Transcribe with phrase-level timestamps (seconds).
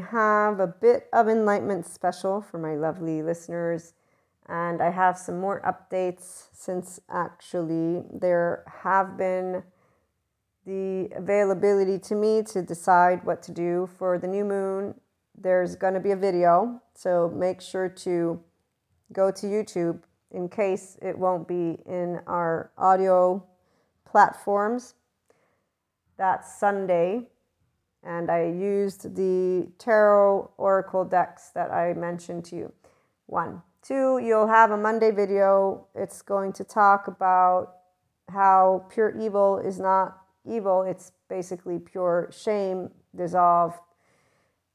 [0.00, 3.92] Have a bit of enlightenment special for my lovely listeners,
[4.48, 9.62] and I have some more updates since actually there have been
[10.66, 14.94] the availability to me to decide what to do for the new moon.
[15.36, 18.40] There's going to be a video, so make sure to
[19.12, 23.46] go to YouTube in case it won't be in our audio
[24.04, 24.94] platforms.
[26.16, 27.28] That's Sunday,
[28.02, 32.72] and I used the tarot oracle decks that I mentioned to you.
[33.26, 33.62] One.
[33.82, 35.86] Two, you'll have a Monday video.
[35.94, 37.76] It's going to talk about
[38.28, 43.78] how pure evil is not evil, it's basically pure shame dissolved.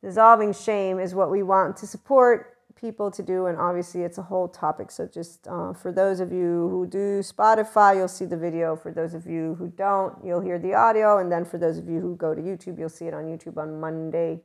[0.04, 4.24] Dissolving shame is what we want to support people to do, and obviously it's a
[4.24, 4.92] whole topic.
[4.92, 8.76] So, just uh, for those of you who do Spotify, you'll see the video.
[8.76, 11.18] For those of you who don't, you'll hear the audio.
[11.18, 13.58] And then for those of you who go to YouTube, you'll see it on YouTube
[13.58, 14.42] on Monday.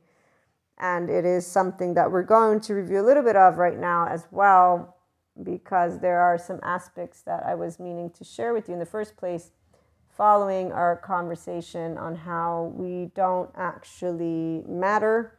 [0.77, 4.07] And it is something that we're going to review a little bit of right now
[4.07, 4.97] as well,
[5.43, 8.85] because there are some aspects that I was meaning to share with you in the
[8.85, 9.51] first place
[10.09, 15.37] following our conversation on how we don't actually matter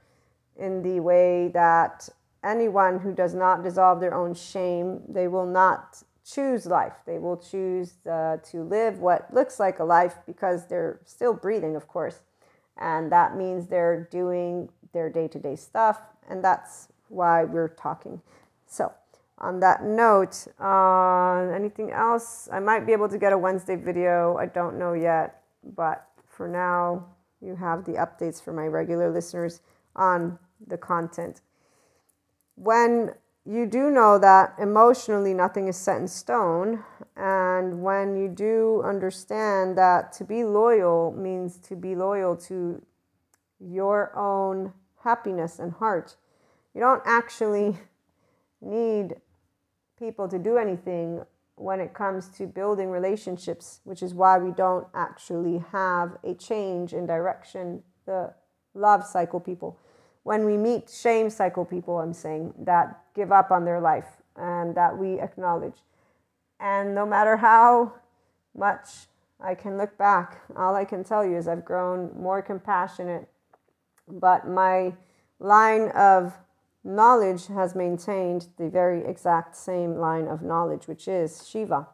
[0.57, 2.09] in the way that
[2.45, 6.95] anyone who does not dissolve their own shame, they will not choose life.
[7.07, 11.77] They will choose uh, to live what looks like a life because they're still breathing,
[11.77, 12.23] of course.
[12.79, 16.01] And that means they're doing their day to day stuff.
[16.29, 18.23] And that's why we're talking.
[18.67, 18.93] So,
[19.39, 22.48] on that note, uh, anything else?
[22.53, 24.37] I might be able to get a Wednesday video.
[24.37, 25.43] I don't know yet.
[25.77, 27.07] But for now,
[27.41, 29.61] you have the updates for my regular listeners
[29.97, 31.41] on the content
[32.63, 33.13] when
[33.45, 36.85] you do know that emotionally nothing is set in stone,
[37.17, 42.81] and when you do understand that to be loyal means to be loyal to
[43.59, 46.17] your own happiness and heart,
[46.73, 47.77] you don't actually
[48.61, 49.17] need
[49.99, 51.21] people to do anything
[51.57, 56.92] when it comes to building relationships, which is why we don't actually have a change
[56.92, 58.33] in direction, the
[58.75, 59.79] love cycle people
[60.25, 64.75] when we meet shame cycle people, I'm saying, that give up on their life and
[64.77, 65.77] that we acknowledge.
[66.61, 67.95] And no matter how
[68.55, 69.07] much
[69.41, 73.29] I can look back, all I can tell you is I've grown more compassionate,
[74.09, 74.95] but my
[75.41, 76.35] line of
[76.85, 81.89] knowledge has maintained the very exact same line of knowledge, which is Shiva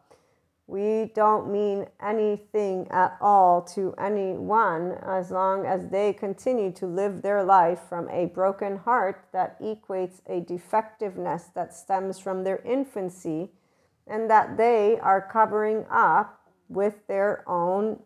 [0.69, 7.23] we don't mean anything at all to anyone as long as they continue to live
[7.23, 13.51] their life from a broken heart that equates a defectiveness that stems from their infancy
[14.07, 17.99] and that they are covering up with their own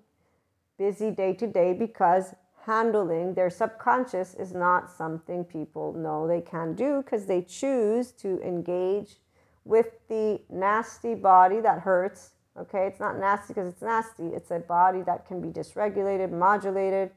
[0.79, 2.33] busy day to day because
[2.65, 8.41] handling their subconscious is not something people know they can do because they choose to
[8.41, 9.17] engage
[9.65, 14.29] with the nasty body that hurts Okay, it's not nasty because it's nasty.
[14.29, 17.11] It's a body that can be dysregulated, modulated,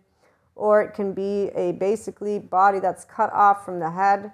[0.55, 4.31] or it can be a basically body that's cut off from the head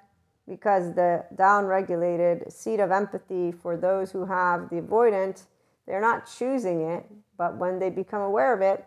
[0.48, 5.44] because the down-regulated seat of empathy for those who have the avoidant,
[5.88, 7.06] they're not choosing it,
[7.38, 8.86] but when they become aware of it,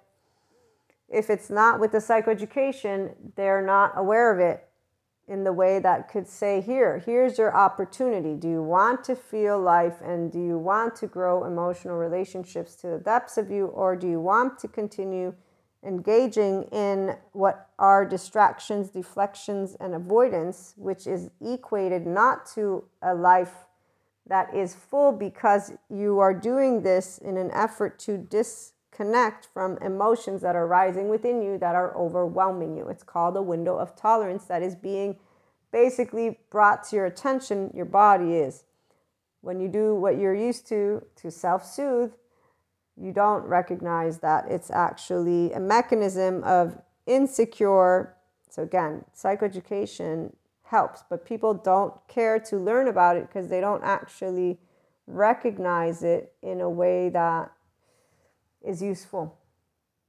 [1.09, 4.69] if it's not with the psychoeducation, they're not aware of it
[5.27, 8.35] in the way that could say, Here, here's your opportunity.
[8.35, 12.89] Do you want to feel life and do you want to grow emotional relationships to
[12.89, 15.35] the depths of you, or do you want to continue
[15.85, 23.67] engaging in what are distractions, deflections, and avoidance, which is equated not to a life
[24.27, 29.79] that is full because you are doing this in an effort to dis connect from
[29.79, 32.89] emotions that are rising within you that are overwhelming you.
[32.89, 35.17] It's called a window of tolerance that is being
[35.73, 38.65] basically brought to your attention, your body is.
[39.41, 42.13] When you do what you're used to to self soothe,
[42.97, 48.15] you don't recognize that it's actually a mechanism of insecure.
[48.49, 50.33] So, again, psychoeducation
[50.63, 54.59] helps, but people don't care to learn about it because they don't actually
[55.07, 57.53] recognize it in a way that
[58.65, 59.39] is useful.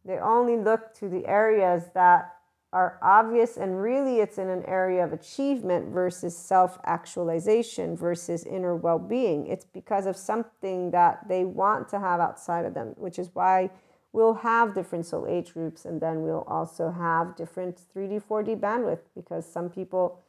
[0.04, 2.32] They only look to the areas that
[2.72, 8.76] are obvious, and really it's in an area of achievement versus self actualization versus inner
[8.76, 9.48] well being.
[9.48, 13.70] It's because of something that they want to have outside of them, which is why
[14.12, 19.02] we'll have different soul age groups, and then we'll also have different 3D, 4D bandwidth
[19.16, 20.20] because some people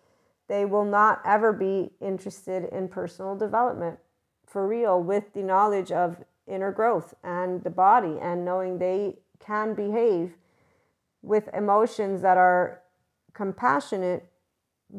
[0.48, 3.98] they will not ever be interested in personal development
[4.46, 9.74] for real with the knowledge of inner growth and the body and knowing they can
[9.74, 10.34] behave
[11.22, 12.82] with emotions that are
[13.34, 14.24] compassionate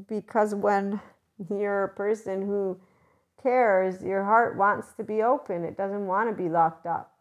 [0.08, 1.00] because when
[1.50, 2.80] you're a person who
[3.42, 7.14] cares, your heart wants to be open, it doesn't want to be locked up.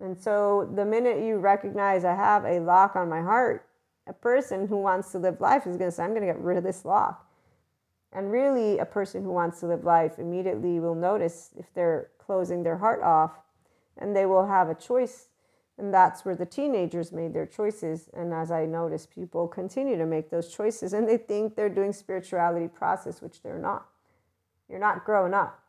[0.00, 3.66] And so the minute you recognize I have a lock on my heart,
[4.06, 6.40] a person who wants to live life is going to say, I'm going to get
[6.40, 7.26] rid of this lock.
[8.12, 12.64] And really, a person who wants to live life immediately will notice if they're closing
[12.64, 13.32] their heart off
[14.00, 15.28] and they will have a choice.
[15.78, 18.10] And that's where the teenagers made their choices.
[18.12, 21.92] And as I notice, people continue to make those choices and they think they're doing
[21.92, 23.86] spirituality process, which they're not.
[24.68, 25.62] You're not growing up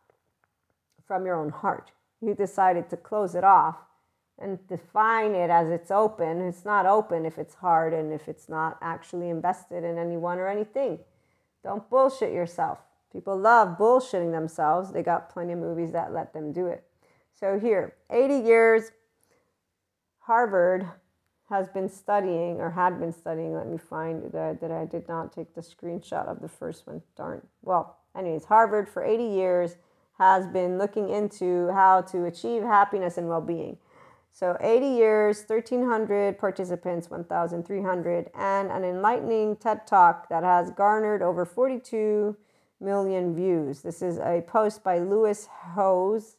[1.07, 1.91] from your own heart.
[2.21, 3.77] You decided to close it off
[4.37, 6.41] and define it as it's open.
[6.41, 10.47] It's not open if it's hard and if it's not actually invested in anyone or
[10.47, 10.99] anything.
[11.63, 12.79] Don't bullshit yourself.
[13.11, 14.91] People love bullshitting themselves.
[14.91, 16.83] They got plenty of movies that let them do it.
[17.39, 18.91] So, here, 80 years,
[20.19, 20.87] Harvard
[21.49, 23.53] has been studying or had been studying.
[23.53, 27.01] Let me find that, that I did not take the screenshot of the first one.
[27.17, 27.45] Darn.
[27.61, 29.75] Well, anyways, Harvard for 80 years
[30.17, 33.77] has been looking into how to achieve happiness and well being.
[34.31, 41.43] So 80 years, 1,300 participants, 1,300, and an enlightening TED Talk that has garnered over
[41.43, 42.37] 42
[42.79, 43.81] million views.
[43.81, 46.37] This is a post by Lewis Howes,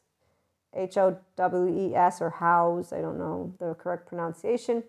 [0.75, 4.83] H O W E S, or Howes, I don't know the correct pronunciation.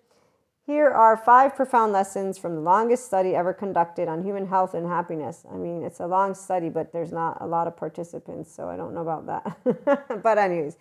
[0.65, 4.87] Here are five profound lessons from the longest study ever conducted on human health and
[4.87, 5.45] happiness.
[5.51, 8.75] I mean, it's a long study, but there's not a lot of participants, so I
[8.75, 10.23] don't know about that.
[10.23, 10.77] but, anyways,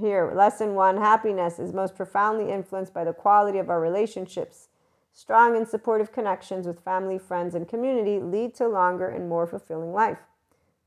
[0.00, 4.68] here, lesson one happiness is most profoundly influenced by the quality of our relationships.
[5.12, 9.92] Strong and supportive connections with family, friends, and community lead to longer and more fulfilling
[9.92, 10.18] life.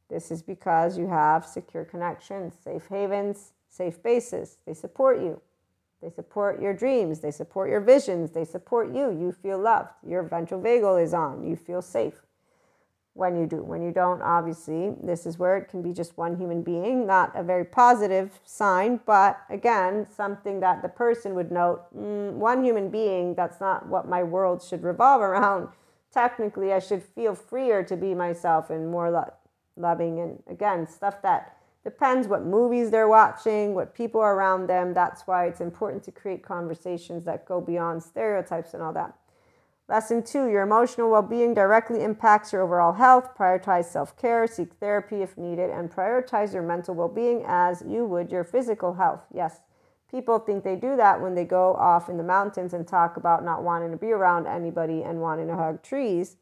[0.10, 4.58] This is because you have secure connections, safe havens, safe bases.
[4.66, 5.42] They support you.
[6.02, 7.20] They support your dreams.
[7.20, 8.32] They support your visions.
[8.32, 9.12] They support you.
[9.12, 9.92] You feel loved.
[10.08, 11.44] Your ventral vagal is on.
[11.48, 12.24] You feel safe
[13.14, 13.64] when you do.
[13.64, 17.32] When you don't, obviously, this is where it can be just one human being, not
[17.36, 22.90] a very positive sign, but again, something that the person would note mm, one human
[22.90, 25.70] being, that's not what my world should revolve around.
[26.12, 29.34] Technically, I should feel freer to be myself and more lo-
[29.80, 30.20] loving.
[30.20, 34.94] And again, stuff that depends what movies they're watching, what people are around them.
[34.94, 39.16] That's why it's important to create conversations that go beyond stereotypes and all that.
[39.88, 43.36] Lesson two your emotional well being directly impacts your overall health.
[43.36, 48.06] Prioritize self care, seek therapy if needed, and prioritize your mental well being as you
[48.06, 49.22] would your physical health.
[49.34, 49.62] Yes,
[50.12, 53.44] people think they do that when they go off in the mountains and talk about
[53.44, 56.36] not wanting to be around anybody and wanting to hug trees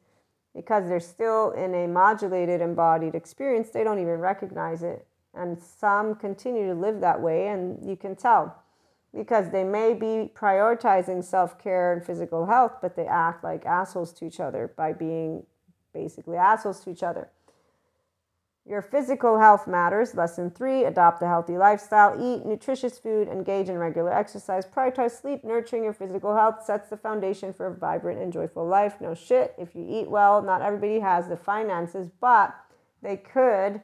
[0.58, 3.70] because they're still in a modulated embodied experience.
[3.70, 5.06] They don't even recognize it.
[5.36, 8.64] And some continue to live that way, and you can tell
[9.16, 14.12] because they may be prioritizing self care and physical health, but they act like assholes
[14.14, 15.46] to each other by being
[15.94, 17.30] basically assholes to each other.
[18.68, 20.14] Your physical health matters.
[20.14, 25.46] Lesson three adopt a healthy lifestyle, eat nutritious food, engage in regular exercise, prioritize sleep.
[25.46, 29.00] Nurturing your physical health sets the foundation for a vibrant and joyful life.
[29.00, 29.56] No shit.
[29.58, 32.54] If you eat well, not everybody has the finances, but
[33.02, 33.82] they could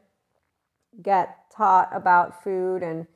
[1.02, 3.08] get taught about food and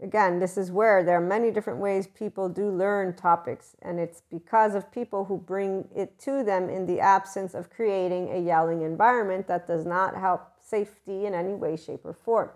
[0.00, 4.22] again, this is where there are many different ways people do learn topics, and it's
[4.30, 8.82] because of people who bring it to them in the absence of creating a yelling
[8.82, 12.50] environment that does not help safety in any way, shape, or form.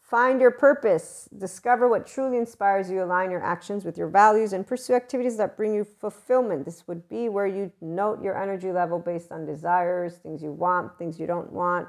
[0.00, 1.28] Find your purpose.
[1.36, 3.02] Discover what truly inspires you.
[3.02, 6.66] Align your actions with your values and pursue activities that bring you fulfillment.
[6.66, 10.98] This would be where you note your energy level based on desires, things you want,
[10.98, 11.88] things you don't want.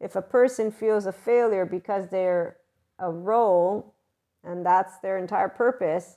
[0.00, 2.56] If a person feels a failure because they're
[2.98, 3.94] a role
[4.44, 6.16] and that's their entire purpose.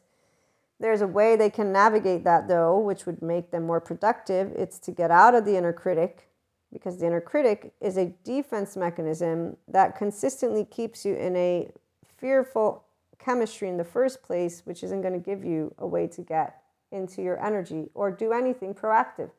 [0.79, 4.51] There's a way they can navigate that though, which would make them more productive.
[4.55, 6.29] It's to get out of the inner critic
[6.73, 11.69] because the inner critic is a defense mechanism that consistently keeps you in a
[12.17, 12.83] fearful
[13.19, 16.61] chemistry in the first place, which isn't going to give you a way to get
[16.91, 19.29] into your energy or do anything proactive.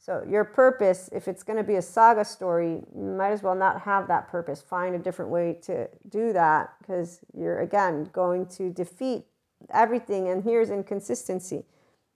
[0.00, 3.80] So, your purpose, if it's going to be a saga story, might as well not
[3.82, 4.62] have that purpose.
[4.62, 9.24] Find a different way to do that because you're, again, going to defeat
[9.70, 10.28] everything.
[10.28, 11.64] And here's inconsistency,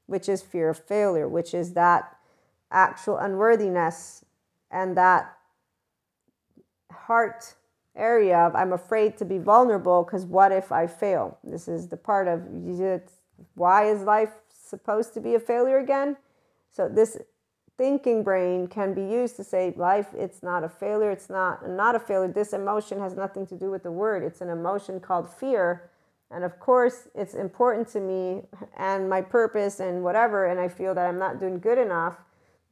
[0.07, 2.17] which is fear of failure, which is that
[2.73, 4.25] actual unworthiness
[4.71, 5.37] and that
[6.91, 7.55] heart
[7.95, 11.39] area of I'm afraid to be vulnerable because what if I fail?
[11.45, 12.43] This is the part of
[13.55, 16.17] why is life supposed to be a failure again?
[16.71, 17.19] So, this
[17.77, 21.95] thinking brain can be used to say life it's not a failure it's not not
[21.95, 25.29] a failure this emotion has nothing to do with the word it's an emotion called
[25.29, 25.91] fear
[26.31, 28.43] and of course it's important to me
[28.77, 32.19] and my purpose and whatever and i feel that i'm not doing good enough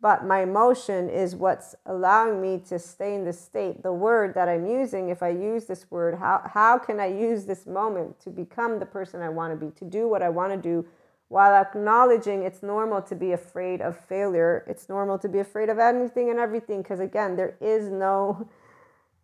[0.00, 3.82] but my emotion is what's allowing me to stay in this state.
[3.82, 7.44] The word that I'm using, if I use this word, how, how can I use
[7.44, 10.52] this moment to become the person I want to be, to do what I want
[10.52, 10.86] to do,
[11.28, 14.64] while acknowledging it's normal to be afraid of failure.
[14.66, 18.48] It's normal to be afraid of anything and everything, because again, there is no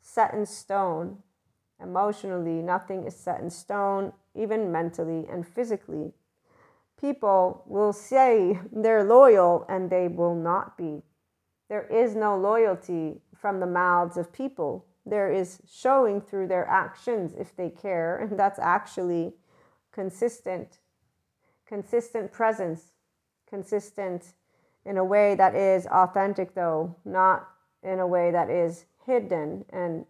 [0.00, 1.18] set in stone.
[1.82, 6.12] Emotionally, nothing is set in stone, even mentally and physically
[7.00, 11.02] people will say they're loyal and they will not be.
[11.68, 14.86] There is no loyalty from the mouths of people.
[15.04, 19.34] There is showing through their actions if they care, and that's actually
[19.92, 20.78] consistent,
[21.66, 22.92] consistent presence,
[23.48, 24.34] consistent
[24.84, 27.48] in a way that is authentic, though, not
[27.82, 29.64] in a way that is hidden.
[29.70, 30.06] And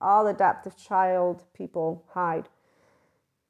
[0.00, 2.48] all adaptive child people hide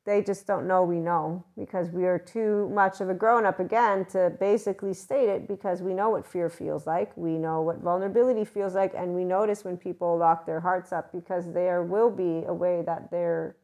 [0.06, 3.60] they just don't know we know because we are too much of a grown up
[3.60, 7.14] again to basically state it because we know what fear feels like.
[7.16, 8.94] We know what vulnerability feels like.
[8.96, 12.82] And we notice when people lock their hearts up because there will be a way
[12.86, 13.56] that they're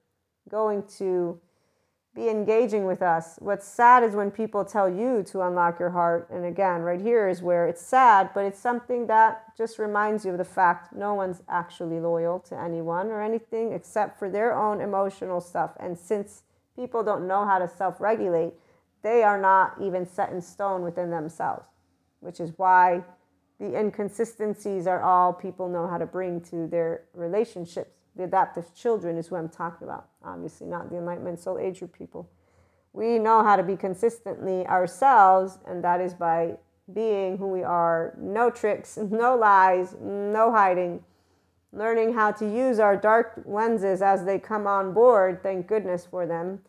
[0.50, 1.40] going to
[2.16, 3.37] be engaging with us.
[3.40, 6.28] What's sad is when people tell you to unlock your heart.
[6.30, 10.32] And again, right here is where it's sad, but it's something that just reminds you
[10.32, 14.80] of the fact no one's actually loyal to anyone or anything except for their own
[14.80, 15.73] emotional stuff.
[15.78, 16.42] And since
[16.75, 18.54] people don't know how to self regulate,
[19.02, 21.66] they are not even set in stone within themselves,
[22.20, 23.04] which is why
[23.61, 29.16] the inconsistencies are all people know how to bring to their relationships the adaptive children
[29.18, 32.30] is who I'm talking about, obviously, not the enlightenment soul age group people.
[32.92, 36.56] We know how to be consistently ourselves, and that is by
[36.92, 41.04] being who we are no tricks, no lies, no hiding,
[41.73, 45.42] learning how to use our dark lenses as they come on board.
[45.42, 46.61] Thank goodness for them.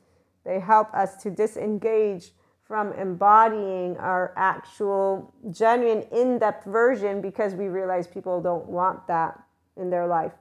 [0.43, 2.31] They help us to disengage
[2.67, 9.41] from embodying our actual, genuine, in depth version because we realize people don't want that
[9.77, 10.33] in their life.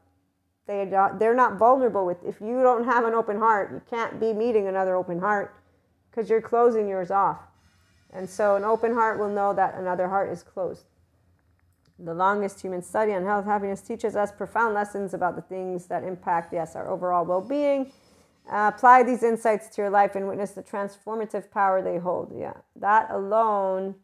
[0.66, 2.18] They they're not vulnerable with.
[2.25, 5.54] If you don't have an open heart, you can't be meeting another open heart
[6.11, 7.38] because you're closing yours off.
[8.12, 10.85] And so an open heart will know that another heart is closed.
[11.99, 16.04] The longest human study on health happiness teaches us profound lessons about the things that
[16.04, 17.92] impact, yes, our overall well being.
[18.50, 22.32] Uh, apply these insights to your life and witness the transformative power they hold.
[22.37, 23.96] Yeah, that alone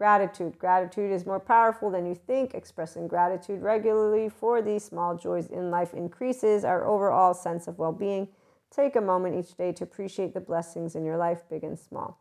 [0.00, 0.58] Gratitude.
[0.58, 2.54] Gratitude is more powerful than you think.
[2.54, 7.92] Expressing gratitude regularly for these small joys in life increases our overall sense of well
[7.92, 8.26] being.
[8.70, 12.18] Take a moment each day to appreciate the blessings in your life, big and small.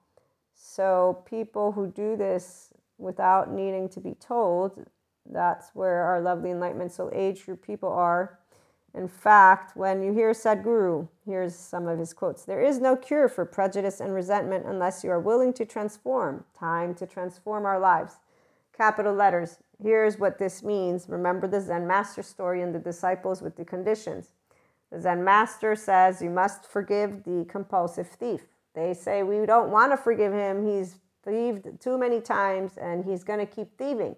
[0.53, 4.85] So, people who do this without needing to be told,
[5.25, 8.38] that's where our lovely enlightenment soul age group people are.
[8.93, 13.29] In fact, when you hear Sadhguru, here's some of his quotes There is no cure
[13.29, 16.43] for prejudice and resentment unless you are willing to transform.
[16.57, 18.17] Time to transform our lives.
[18.75, 19.59] Capital letters.
[19.81, 21.07] Here's what this means.
[21.07, 24.33] Remember the Zen master story and the disciples with the conditions.
[24.91, 28.41] The Zen master says you must forgive the compulsive thief.
[28.73, 30.67] They say we don't want to forgive him.
[30.67, 34.15] He's thieved too many times and he's going to keep thieving.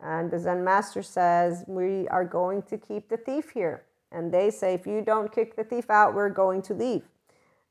[0.00, 3.82] And the Zen master says we are going to keep the thief here.
[4.10, 7.02] And they say, if you don't kick the thief out, we're going to leave.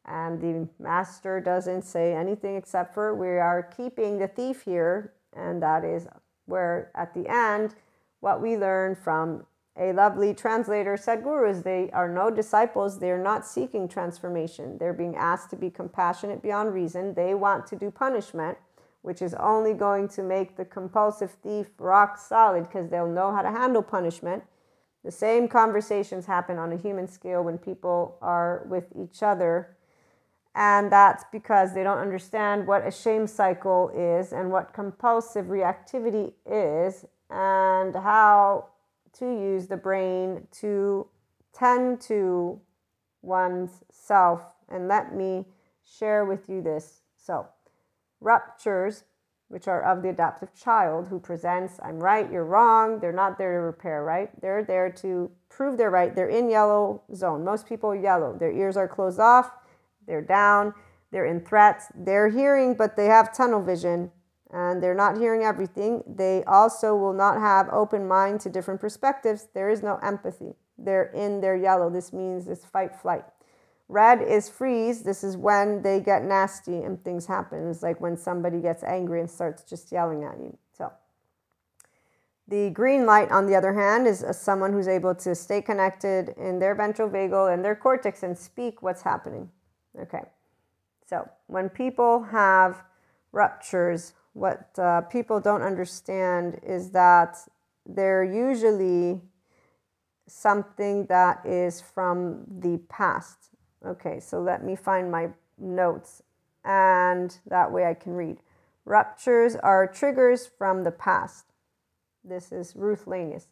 [0.05, 5.13] And the master doesn't say anything except for we are keeping the thief here.
[5.35, 6.07] And that is
[6.45, 7.75] where, at the end,
[8.19, 9.45] what we learn from
[9.79, 15.15] a lovely translator said gurus they are no disciples they're not seeking transformation they're being
[15.15, 18.57] asked to be compassionate beyond reason they want to do punishment
[19.03, 23.41] which is only going to make the compulsive thief rock solid because they'll know how
[23.41, 24.43] to handle punishment
[25.03, 29.77] the same conversations happen on a human scale when people are with each other.
[30.55, 36.33] And that's because they don't understand what a shame cycle is and what compulsive reactivity
[36.45, 38.69] is and how
[39.19, 41.07] to use the brain to
[41.53, 42.59] tend to
[43.21, 44.41] one's self.
[44.69, 45.45] And let me
[45.83, 47.01] share with you this.
[47.15, 47.47] So,
[48.19, 49.03] ruptures
[49.47, 52.99] which are of the adaptive child who presents, I'm right, you're wrong.
[52.99, 54.29] They're not there to repair, right?
[54.41, 56.13] They're there to prove they're right.
[56.13, 57.43] They're in yellow zone.
[57.43, 58.37] Most people are yellow.
[58.37, 59.51] Their ears are closed off,
[60.05, 60.73] they're down,
[61.11, 61.87] they're in threats.
[61.95, 64.11] They're hearing, but they have tunnel vision
[64.51, 66.03] and they're not hearing everything.
[66.07, 69.47] They also will not have open mind to different perspectives.
[69.53, 70.55] There is no empathy.
[70.77, 71.89] They're in their yellow.
[71.89, 73.25] This means it's fight flight.
[73.89, 75.03] Red is freeze.
[75.03, 77.69] This is when they get nasty and things happen.
[77.69, 80.57] It's like when somebody gets angry and starts just yelling at you.
[80.77, 80.91] So,
[82.49, 86.59] the green light, on the other hand, is someone who's able to stay connected in
[86.59, 89.49] their ventral vagal and their cortex and speak what's happening.
[89.99, 90.23] Okay.
[91.05, 92.83] So, when people have
[93.31, 97.37] ruptures, what uh, people don't understand is that
[97.85, 99.21] they're usually
[100.27, 103.49] something that is from the past.
[103.85, 106.23] Okay, so let me find my notes
[106.63, 108.37] and that way I can read.
[108.85, 111.45] Ruptures are triggers from the past.
[112.23, 113.47] This is Ruth Lanius.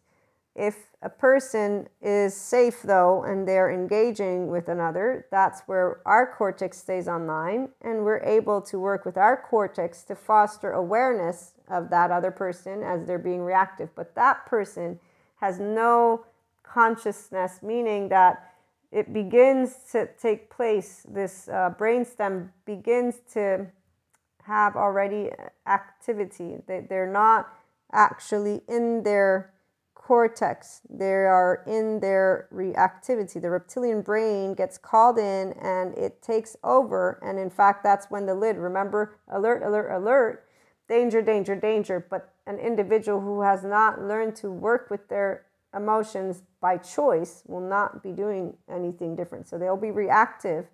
[0.55, 6.77] If a person is safe though and they're engaging with another, that's where our cortex
[6.77, 12.12] stays online and we're able to work with our cortex to foster awareness of that
[12.12, 13.89] other person as they're being reactive.
[13.96, 15.00] But that person
[15.41, 16.25] has no
[16.63, 18.55] consciousness, meaning that
[18.96, 23.68] it begins to take place, this uh, brainstem begins to
[24.44, 25.32] have already
[25.68, 26.56] activity.
[26.66, 27.50] They, they're not
[27.92, 29.52] actually in their
[29.96, 30.80] cortex.
[30.90, 33.42] They are in their reactivity.
[33.42, 37.20] The reptilian brain gets called in and it takes over.
[37.22, 40.46] And in fact, that's when the lid, remember, alert, alert, alert,
[40.88, 42.08] danger, danger, danger.
[42.10, 47.67] But an individual who has not learned to work with their emotions by choice will
[47.67, 49.48] not be doing anything different.
[49.48, 50.67] So they'll be reactive.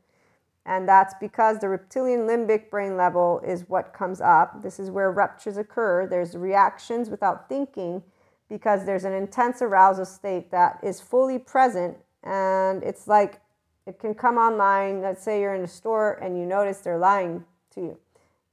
[0.65, 4.62] And that's because the reptilian limbic brain level is what comes up.
[4.62, 6.05] This is where ruptures occur.
[6.08, 8.03] There's reactions without thinking
[8.51, 13.39] because there's an intense arousal state that is fully present and it's like
[13.88, 17.43] it can come online let's say you're in a store and you notice they're lying
[17.74, 17.98] to you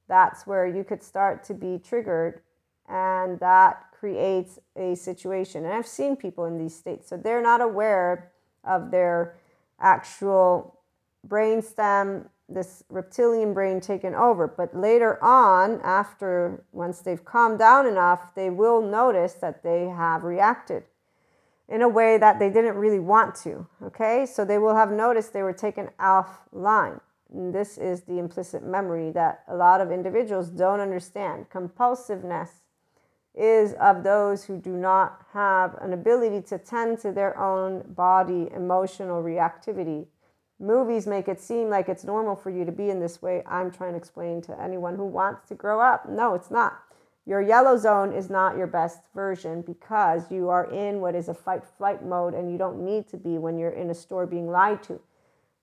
[0.07, 2.39] that's where you could start to be triggered
[2.87, 7.61] and that creates a situation and i've seen people in these states so they're not
[7.61, 8.31] aware
[8.63, 9.35] of their
[9.79, 10.79] actual
[11.27, 14.47] brainstem this reptilian brain taken over.
[14.47, 20.23] But later on, after once they've calmed down enough, they will notice that they have
[20.23, 20.83] reacted
[21.67, 23.67] in a way that they didn't really want to.
[23.83, 26.99] Okay, so they will have noticed they were taken offline.
[27.31, 31.49] And this is the implicit memory that a lot of individuals don't understand.
[31.51, 32.49] Compulsiveness
[33.39, 38.49] is of those who do not have an ability to tend to their own body
[38.53, 40.05] emotional reactivity
[40.59, 43.41] movies make it seem like it's normal for you to be in this way.
[43.47, 46.09] I'm trying to explain to anyone who wants to grow up.
[46.09, 46.79] No, it's not.
[47.25, 51.33] Your yellow zone is not your best version because you are in what is a
[51.33, 54.49] fight flight mode and you don't need to be when you're in a store being
[54.49, 54.99] lied to.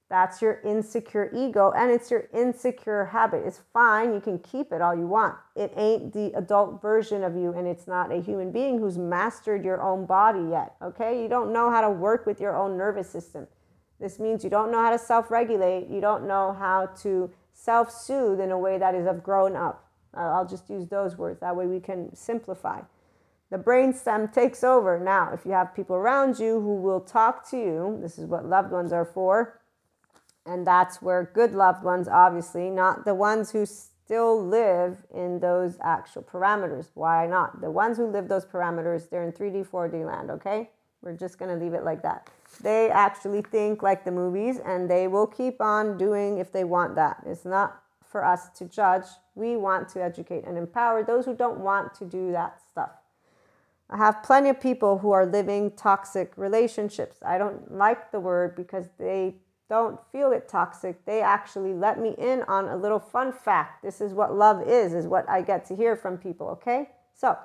[0.09, 3.43] That's your insecure ego and it's your insecure habit.
[3.45, 4.15] It's fine.
[4.15, 5.37] You can keep it all you want.
[5.57, 9.65] It ain't the adult version of you and it's not a human being who's mastered
[9.65, 10.75] your own body yet.
[10.81, 11.21] Okay?
[11.21, 13.49] You don't know how to work with your own nervous system.
[13.99, 17.91] This means you don't know how to self regulate, you don't know how to self
[17.91, 19.91] soothe in a way that is of grown up.
[20.15, 21.41] I'll just use those words.
[21.41, 22.81] That way we can simplify.
[23.51, 24.99] The brainstem takes over.
[24.99, 28.47] Now, if you have people around you who will talk to you, this is what
[28.47, 29.61] loved ones are for.
[30.47, 35.77] And that's where good loved ones, obviously, not the ones who still live in those
[35.83, 36.91] actual parameters.
[36.95, 37.61] Why not?
[37.61, 40.71] The ones who live those parameters, they're in 3D, 4D land, okay?
[41.03, 42.31] We're just going to leave it like that.
[42.61, 46.95] They actually think like the movies and they will keep on doing if they want
[46.95, 47.23] that.
[47.27, 49.05] It's not for us to judge.
[49.35, 52.91] We want to educate and empower those who don't want to do that stuff.
[53.91, 57.19] I have plenty of people who are living toxic relationships.
[57.25, 59.37] I don't like the word because they
[59.69, 61.05] don't feel it toxic.
[61.05, 63.83] They actually let me in on a little fun fact.
[63.83, 66.91] This is what love is, is what I get to hear from people, okay?
[67.15, 67.37] So,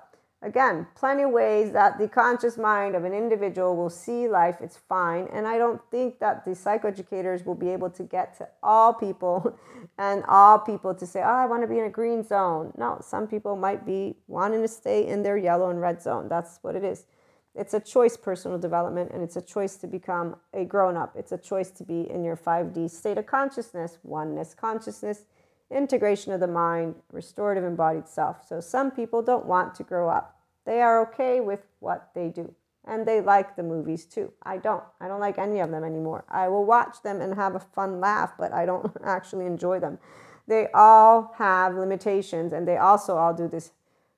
[0.43, 4.75] Again, plenty of ways that the conscious mind of an individual will see life, it's
[4.75, 5.27] fine.
[5.31, 9.55] And I don't think that the psychoeducators will be able to get to all people
[9.99, 12.73] and all people to say, oh, I want to be in a green zone.
[12.75, 16.27] No, some people might be wanting to stay in their yellow and red zone.
[16.27, 17.05] That's what it is.
[17.53, 21.15] It's a choice, personal development, and it's a choice to become a grown up.
[21.15, 25.25] It's a choice to be in your 5D state of consciousness, oneness consciousness
[25.71, 28.47] integration of the mind, restorative embodied self.
[28.47, 30.37] So some people don't want to grow up.
[30.65, 32.53] They are okay with what they do.
[32.85, 34.33] And they like the movies too.
[34.43, 34.83] I don't.
[34.99, 36.25] I don't like any of them anymore.
[36.29, 39.99] I will watch them and have a fun laugh, but I don't actually enjoy them.
[40.47, 43.71] They all have limitations and they also all do this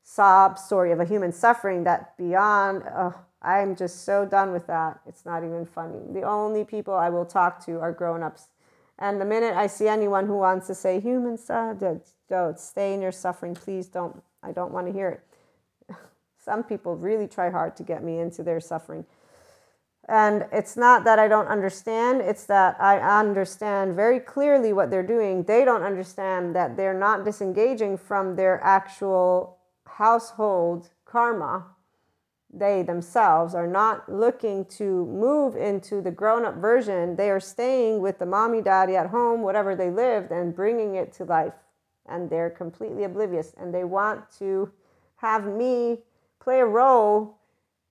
[0.04, 5.00] sob story of a human suffering that beyond, oh, I'm just so done with that.
[5.08, 6.00] It's not even funny.
[6.12, 8.48] The only people I will talk to are grown ups
[9.00, 11.78] and the minute I see anyone who wants to say human stuff,
[12.30, 14.22] don't stay in your suffering, please don't.
[14.42, 15.96] I don't want to hear it.
[16.38, 19.06] Some people really try hard to get me into their suffering.
[20.08, 25.02] And it's not that I don't understand, it's that I understand very clearly what they're
[25.02, 25.44] doing.
[25.44, 29.58] They don't understand that they're not disengaging from their actual
[29.98, 31.66] household karma
[32.54, 37.16] they themselves are not looking to move into the grown up version.
[37.16, 41.12] They are staying with the mommy, daddy at home, whatever they lived, and bringing it
[41.14, 41.54] to life.
[42.06, 44.72] And they're completely oblivious and they want to
[45.16, 46.00] have me
[46.40, 47.38] play a role.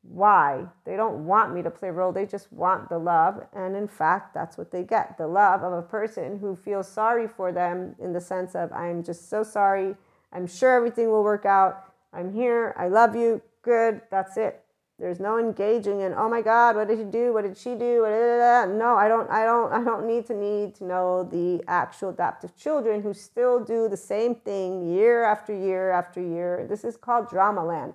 [0.03, 0.67] Why?
[0.85, 2.13] They don't want me to play a role.
[2.13, 5.73] They just want the love and in fact that's what they get the love of
[5.73, 9.97] a person who feels sorry for them in the sense of i'm just so sorry.
[10.33, 12.75] I'm sure everything will work out i'm here.
[12.77, 13.43] I love you.
[13.63, 14.03] Good.
[14.11, 14.63] That's it.
[14.99, 17.33] There's no engaging in oh my god what did he do?
[17.33, 18.03] What did she do?
[18.07, 22.55] No i don't i don't i don't need to need to know the actual adaptive
[22.57, 26.67] children who still do the same thing year after year after year.
[26.69, 27.95] This is called drama land.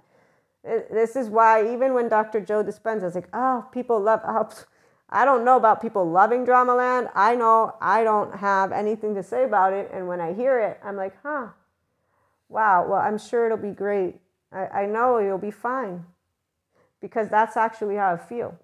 [0.63, 2.41] This is why even when Dr.
[2.41, 4.49] Joe Dispenza is like, oh, people love, oh,
[5.09, 7.09] I don't know about people loving Dramaland.
[7.15, 9.89] I know I don't have anything to say about it.
[9.93, 11.47] And when I hear it, I'm like, huh,
[12.49, 14.15] wow, well, I'm sure it'll be great.
[14.51, 16.05] I, I know you'll be fine
[17.01, 18.57] because that's actually how I feel.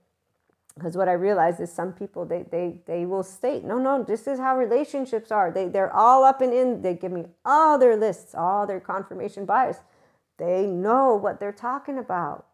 [0.75, 4.25] Because what I realize is some people they they they will state, no, no, this
[4.25, 5.51] is how relationships are.
[5.51, 6.81] They they're all up and in.
[6.81, 9.77] They give me all their lists, all their confirmation bias.
[10.37, 12.47] They know what they're talking about.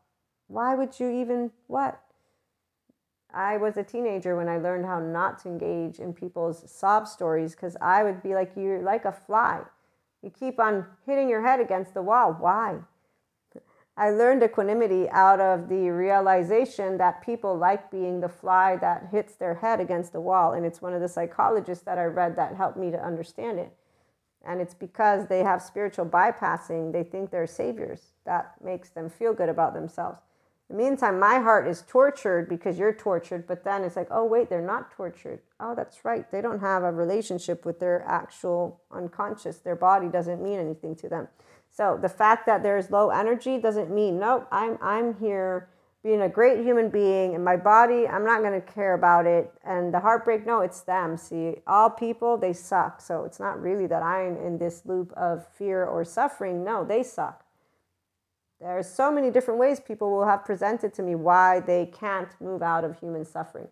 [0.47, 2.01] Why would you even what?
[3.33, 7.53] I was a teenager when I learned how not to engage in people's sob stories
[7.55, 9.61] because I would be like, You're like a fly.
[10.21, 12.35] You keep on hitting your head against the wall.
[12.39, 12.79] Why?
[13.95, 19.35] I learned equanimity out of the realization that people like being the fly that hits
[19.35, 20.53] their head against the wall.
[20.53, 23.73] And it's one of the psychologists that I read that helped me to understand it.
[24.45, 28.13] And it's because they have spiritual bypassing, they think they're saviors.
[28.25, 30.21] That makes them feel good about themselves.
[30.69, 34.49] The meantime, my heart is tortured because you're tortured, but then it's like, oh, wait,
[34.49, 35.39] they're not tortured.
[35.59, 36.29] Oh, that's right.
[36.31, 39.57] They don't have a relationship with their actual unconscious.
[39.57, 41.27] Their body doesn't mean anything to them.
[41.71, 45.69] So the fact that there's low energy doesn't mean, nope, I'm, I'm here
[46.03, 49.51] being a great human being and my body i'm not going to care about it
[49.65, 53.85] and the heartbreak no it's them see all people they suck so it's not really
[53.85, 57.43] that i'm in this loop of fear or suffering no they suck
[58.61, 62.61] there's so many different ways people will have presented to me why they can't move
[62.61, 63.67] out of human suffering.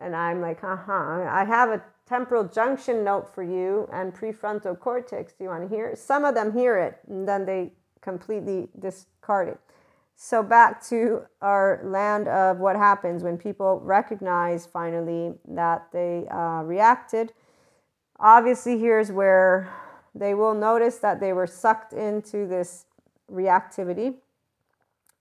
[0.00, 5.32] And i'm like uh-huh i have a temporal junction note for you and prefrontal cortex.
[5.32, 5.94] Do you want to hear?
[5.96, 9.58] Some of them hear it and then they completely discard it.
[10.16, 16.62] So, back to our land of what happens when people recognize finally that they uh,
[16.62, 17.32] reacted.
[18.20, 19.68] Obviously, here's where
[20.14, 22.86] they will notice that they were sucked into this
[23.34, 24.14] reactivity.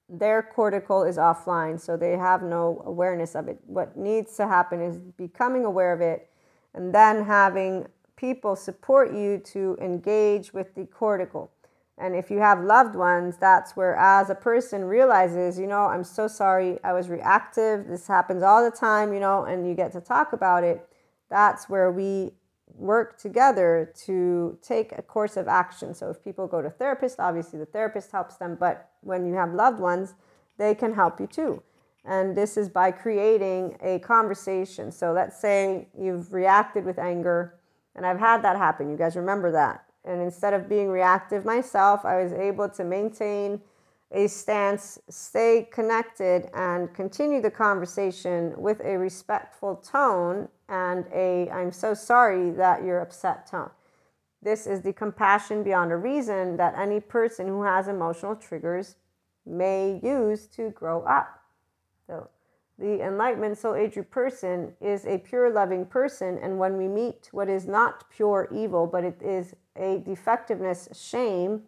[0.08, 3.60] Their cortical is offline, so they have no awareness of it.
[3.66, 6.30] What needs to happen is becoming aware of it
[6.74, 11.52] and then having people support you to engage with the cortical.
[11.98, 16.04] And if you have loved ones, that's where, as a person realizes, you know, I'm
[16.04, 19.92] so sorry, I was reactive, this happens all the time, you know, and you get
[19.94, 20.88] to talk about it,
[21.30, 22.32] that's where we
[22.78, 25.94] work together to take a course of action.
[25.94, 29.54] So if people go to therapist, obviously the therapist helps them, but when you have
[29.54, 30.14] loved ones,
[30.58, 31.62] they can help you too.
[32.06, 34.92] And this is by creating a conversation.
[34.92, 37.56] So let's say you've reacted with anger,
[37.96, 38.90] and I've had that happen.
[38.90, 43.62] You guys remember that and instead of being reactive myself, I was able to maintain
[44.14, 51.72] a stance, stay connected, and continue the conversation with a respectful tone and a I'm
[51.72, 53.72] so sorry that you're upset tone.
[54.42, 58.98] This is the compassion beyond a reason that any person who has emotional triggers
[59.46, 61.40] may use to grow up.
[62.06, 62.30] So,
[62.78, 67.48] the enlightenment soul age person is a pure loving person, and when we meet what
[67.48, 71.64] is not pure evil, but it is a defectiveness, shame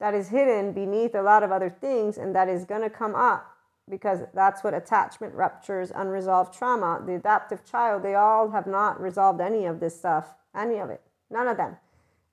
[0.00, 3.14] that is hidden beneath a lot of other things and that is going to come
[3.14, 3.54] up
[3.90, 9.40] because that's what attachment ruptures, unresolved trauma, the adaptive child, they all have not resolved
[9.40, 11.76] any of this stuff, any of it, none of them.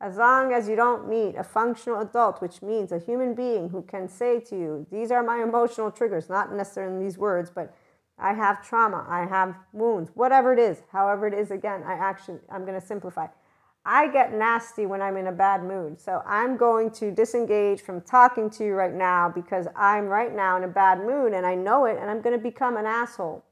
[0.01, 3.81] As long as you don't meet a functional adult, which means a human being who
[3.81, 7.73] can say to you, These are my emotional triggers, not necessarily in these words, but
[8.17, 12.39] I have trauma, I have wounds, whatever it is, however it is, again, I actually,
[12.49, 13.27] I'm going to simplify.
[13.85, 16.01] I get nasty when I'm in a bad mood.
[16.01, 20.57] So I'm going to disengage from talking to you right now because I'm right now
[20.57, 23.45] in a bad mood and I know it and I'm going to become an asshole.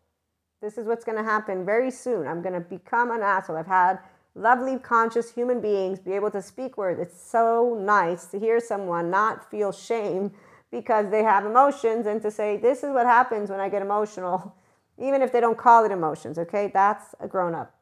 [0.60, 2.26] This is what's going to happen very soon.
[2.26, 3.58] I'm going to become an asshole.
[3.58, 4.00] I've had
[4.34, 7.00] lovely, conscious human beings be able to speak words.
[7.00, 10.32] It's so nice to hear someone not feel shame
[10.72, 14.56] because they have emotions and to say, this is what happens when I get emotional,
[14.98, 16.72] even if they don't call it emotions, okay?
[16.74, 17.76] That's a grown up.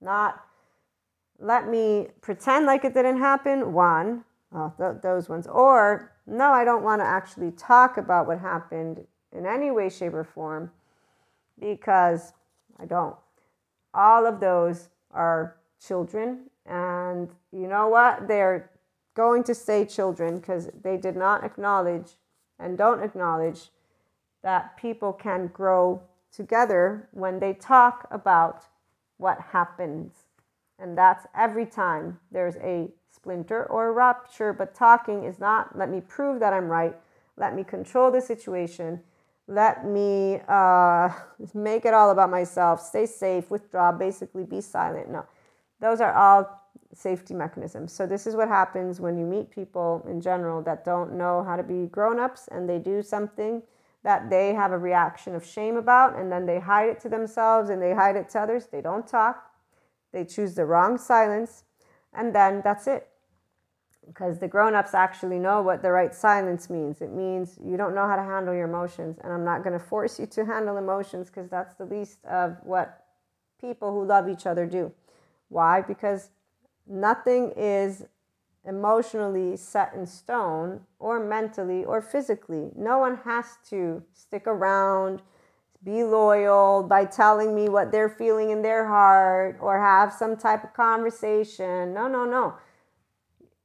[0.00, 0.45] Not
[1.40, 3.72] let me pretend like it didn't happen.
[3.72, 5.46] One, oh, th- those ones.
[5.46, 10.14] Or, no, I don't want to actually talk about what happened in any way, shape,
[10.14, 10.70] or form
[11.58, 12.32] because
[12.78, 13.16] I don't.
[13.94, 18.28] All of those are children And you know what?
[18.28, 18.70] They're
[19.14, 22.12] going to stay children because they did not acknowledge
[22.58, 23.70] and don't acknowledge
[24.42, 28.64] that people can grow together when they talk about
[29.16, 30.25] what happens.
[30.78, 35.90] And that's every time there's a splinter or a rupture, but talking is not let
[35.90, 36.94] me prove that I'm right,
[37.36, 39.00] let me control the situation,
[39.48, 41.08] let me uh,
[41.54, 45.10] make it all about myself, stay safe, withdraw, basically be silent.
[45.10, 45.24] No,
[45.80, 46.62] those are all
[46.94, 47.92] safety mechanisms.
[47.92, 51.56] So, this is what happens when you meet people in general that don't know how
[51.56, 53.62] to be grown ups and they do something
[54.02, 57.70] that they have a reaction of shame about and then they hide it to themselves
[57.70, 58.66] and they hide it to others.
[58.66, 59.45] They don't talk,
[60.16, 61.64] they choose the wrong silence,
[62.14, 63.06] and then that's it.
[64.06, 67.02] Because the grown ups actually know what the right silence means.
[67.02, 69.84] It means you don't know how to handle your emotions, and I'm not going to
[69.84, 73.04] force you to handle emotions because that's the least of what
[73.60, 74.90] people who love each other do.
[75.50, 75.82] Why?
[75.82, 76.30] Because
[76.86, 78.06] nothing is
[78.64, 82.70] emotionally set in stone or mentally or physically.
[82.74, 85.20] No one has to stick around,
[85.86, 90.64] be loyal by telling me what they're feeling in their heart or have some type
[90.64, 91.94] of conversation.
[91.94, 92.54] No, no, no.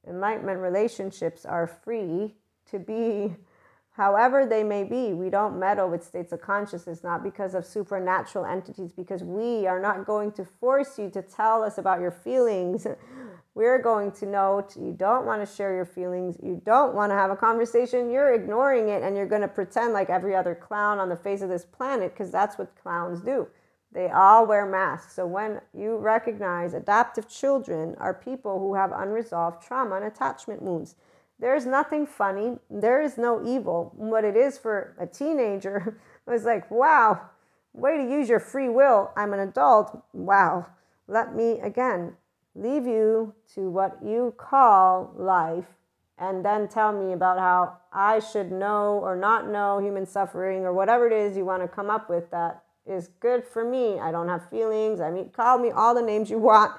[0.06, 2.36] Enlightenment relationships are free
[2.70, 3.34] to be
[3.96, 5.12] however they may be.
[5.12, 9.80] We don't meddle with states of consciousness, not because of supernatural entities, because we are
[9.80, 12.86] not going to force you to tell us about your feelings.
[13.54, 17.16] We're going to note you don't want to share your feelings, you don't want to
[17.16, 20.98] have a conversation, you're ignoring it, and you're going to pretend like every other clown
[20.98, 23.46] on the face of this planet, because that's what clowns do.
[23.92, 25.14] They all wear masks.
[25.14, 30.96] So when you recognize adaptive children are people who have unresolved trauma and attachment wounds,
[31.38, 32.56] there's nothing funny.
[32.70, 33.92] There is no evil.
[33.96, 37.20] What it is for a teenager was like, wow,
[37.74, 39.10] way to use your free will.
[39.14, 40.02] I'm an adult.
[40.14, 40.68] Wow.
[41.06, 42.16] Let me again
[42.54, 45.66] leave you to what you call life
[46.18, 50.72] and then tell me about how I should know or not know human suffering or
[50.72, 53.98] whatever it is you want to come up with that is good for me.
[53.98, 55.00] I don't have feelings.
[55.00, 56.72] I mean, call me all the names you want.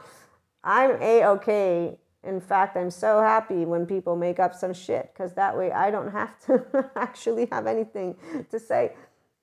[0.63, 5.33] I'm a okay in fact, I'm so happy when people make up some shit because
[5.33, 8.15] that way I don't have to actually have anything
[8.49, 8.93] to say.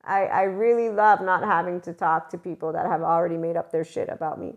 [0.03, 3.71] I, I really love not having to talk to people that have already made up
[3.71, 4.55] their shit about me.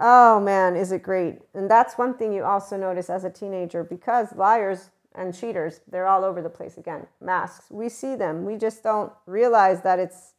[0.00, 1.38] Oh man, is it great?
[1.54, 6.06] And that's one thing you also notice as a teenager because liars and cheaters, they're
[6.06, 7.06] all over the place again.
[7.20, 8.44] Masks, we see them.
[8.44, 10.32] We just don't realize that it's,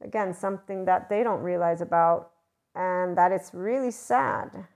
[0.00, 2.30] again, something that they don't realize about
[2.74, 4.66] and that it's really sad.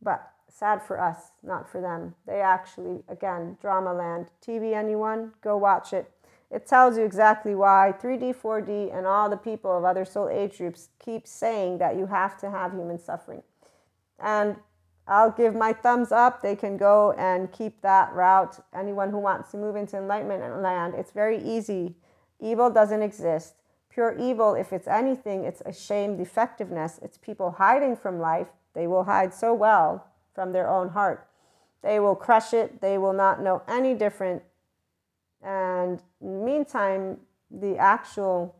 [0.00, 2.14] But Sad for us, not for them.
[2.26, 4.26] They actually, again, Drama Land.
[4.46, 5.32] TV, anyone?
[5.40, 6.12] Go watch it.
[6.52, 10.58] It tells you exactly why 3D, 4D, and all the people of other soul age
[10.58, 13.42] groups keep saying that you have to have human suffering.
[14.18, 14.56] And
[15.08, 16.42] I'll give my thumbs up.
[16.42, 18.62] They can go and keep that route.
[18.74, 21.96] Anyone who wants to move into enlightenment land, it's very easy.
[22.38, 23.54] Evil doesn't exist.
[23.88, 27.00] Pure evil, if it's anything, it's a shame, defectiveness.
[27.02, 28.48] It's people hiding from life.
[28.74, 31.28] They will hide so well from their own heart.
[31.82, 32.80] They will crush it.
[32.80, 34.42] They will not know any different.
[35.42, 37.18] And meantime,
[37.50, 38.54] the actual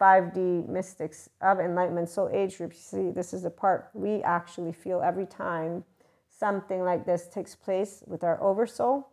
[0.00, 4.72] 5D mystics of enlightenment soul age group, you see, this is the part we actually
[4.72, 5.84] feel every time
[6.30, 9.08] something like this takes place with our oversoul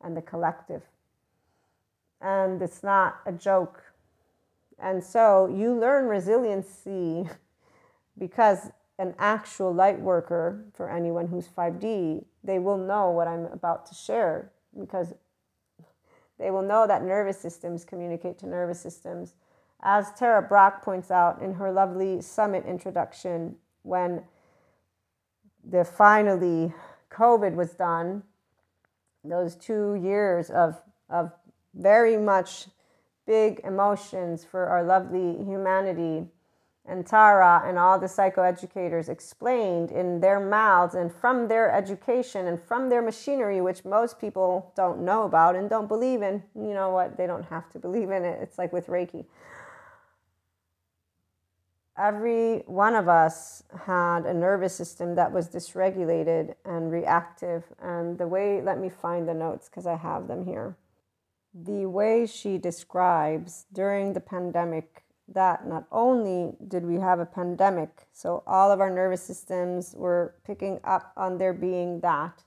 [0.00, 0.82] and the collective.
[2.20, 3.82] And it's not a joke.
[4.78, 7.28] And so you learn resiliency
[8.18, 13.86] because an actual light worker for anyone who's 5D, they will know what I'm about
[13.86, 15.12] to share because
[16.38, 19.34] they will know that nervous systems communicate to nervous systems.
[19.82, 24.22] As Tara Brach points out in her lovely summit introduction, when
[25.62, 26.72] the finally
[27.10, 28.22] COVID was done,
[29.22, 31.32] those two years of, of
[31.74, 32.66] very much
[33.26, 36.26] big emotions for our lovely humanity
[36.86, 42.60] and Tara and all the psychoeducators explained in their mouths and from their education and
[42.60, 46.42] from their machinery, which most people don't know about and don't believe in.
[46.54, 47.16] You know what?
[47.16, 48.38] They don't have to believe in it.
[48.42, 49.24] It's like with Reiki.
[51.96, 57.64] Every one of us had a nervous system that was dysregulated and reactive.
[57.80, 60.76] And the way, let me find the notes because I have them here.
[61.54, 68.06] The way she describes during the pandemic that not only did we have a pandemic,
[68.12, 72.44] so all of our nervous systems were picking up on there being that.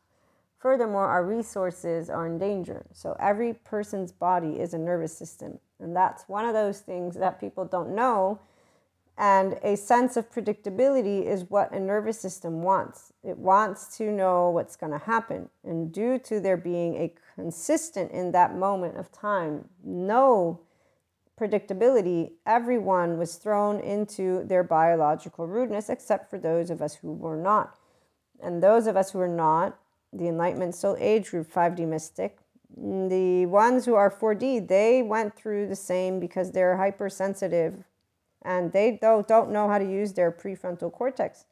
[0.60, 2.86] Furthermore, our resources are in danger.
[2.94, 5.60] So every person's body is a nervous system.
[5.80, 8.40] And that's one of those things that people don't know
[9.18, 13.14] And a sense of predictability is what a nervous system wants.
[13.24, 15.50] It wants to know what's going to happen.
[15.64, 20.60] And due to there being a consistent in that moment of time, no
[21.40, 27.38] predictability, everyone was thrown into their biological rudeness, except for those of us who were
[27.38, 27.78] not.
[28.42, 29.78] And those of us who are not,
[30.12, 32.38] the Enlightenment Soul Age group 5D Mystic,
[32.76, 37.84] the ones who are 4D, they went through the same because they're hypersensitive
[38.42, 41.46] and they don't, don't know how to use their prefrontal cortex.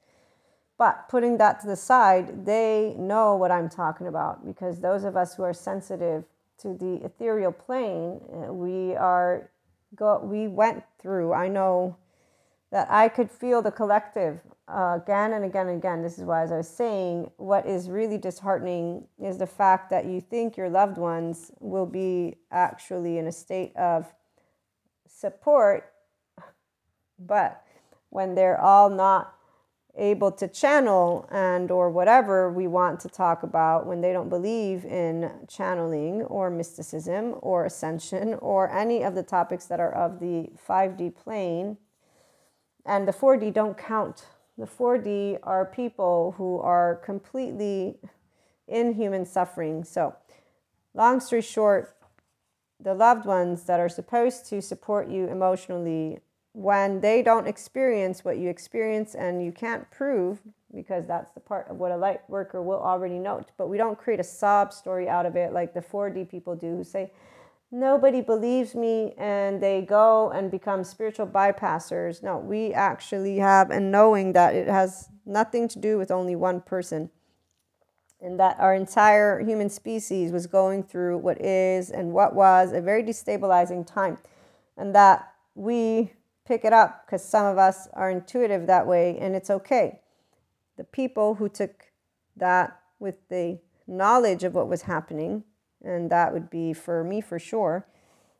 [0.77, 5.15] But putting that to the side, they know what I'm talking about because those of
[5.15, 6.25] us who are sensitive
[6.59, 9.49] to the ethereal plane, uh, we are
[9.95, 11.33] go we went through.
[11.33, 11.97] I know
[12.71, 16.01] that I could feel the collective uh, again and again and again.
[16.01, 20.05] This is why, as I was saying, what is really disheartening is the fact that
[20.05, 24.11] you think your loved ones will be actually in a state of
[25.07, 25.91] support
[27.19, 27.63] but
[28.09, 29.34] when they're all not
[29.97, 34.83] able to channel and or whatever we want to talk about when they don't believe
[34.85, 40.49] in channeling or mysticism or ascension or any of the topics that are of the
[40.67, 41.77] 5D plane
[42.85, 44.25] and the 4D don't count.
[44.57, 47.97] The 4D are people who are completely
[48.67, 49.83] in human suffering.
[49.83, 50.15] So,
[50.93, 51.95] long story short,
[52.79, 56.19] the loved ones that are supposed to support you emotionally
[56.55, 60.39] when they don't experience what you experience and you can't prove
[60.73, 63.99] because that's the part of what a light worker will already note but we don't
[63.99, 67.11] create a sob story out of it like the 4d people do who say
[67.71, 72.23] nobody believes me and they go and become spiritual bypassers.
[72.23, 76.61] No we actually have and knowing that it has nothing to do with only one
[76.61, 77.09] person
[78.21, 82.79] and that our entire human species was going through what is and what was a
[82.79, 84.17] very destabilizing time
[84.77, 86.13] and that we
[86.45, 89.99] pick it up because some of us are intuitive that way and it's okay.
[90.77, 91.91] The people who took
[92.37, 95.43] that with the knowledge of what was happening,
[95.83, 97.87] and that would be for me for sure,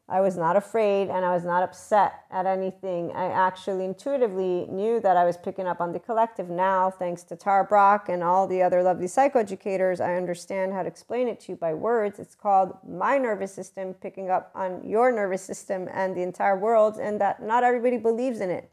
[0.07, 3.11] I was not afraid and I was not upset at anything.
[3.15, 6.47] I actually intuitively knew that I was picking up on the collective.
[6.47, 10.87] Now, thanks to Tara Brach and all the other lovely psychoeducators, I understand how to
[10.87, 12.19] explain it to you by words.
[12.19, 16.97] It's called my nervous system picking up on your nervous system and the entire world,
[16.97, 18.69] and that not everybody believes in it.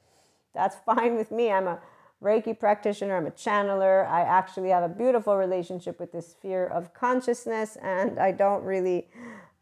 [0.55, 1.51] That's fine with me.
[1.51, 1.81] I'm a
[2.23, 4.09] Reiki practitioner, I'm a channeler.
[4.09, 9.09] I actually have a beautiful relationship with this sphere of consciousness, and I don't really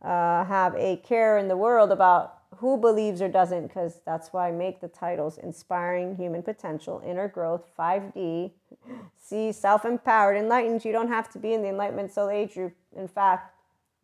[0.02, 4.48] uh, have a care in the world about who believes or doesn't, because that's why
[4.48, 8.50] I make the titles Inspiring Human Potential, Inner Growth, 5D,
[9.16, 10.84] See, Self Empowered, Enlightened.
[10.84, 12.74] You don't have to be in the Enlightenment Soul Age group.
[12.96, 13.54] In fact,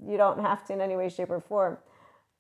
[0.07, 1.79] you don't have to in any way, shape, or form.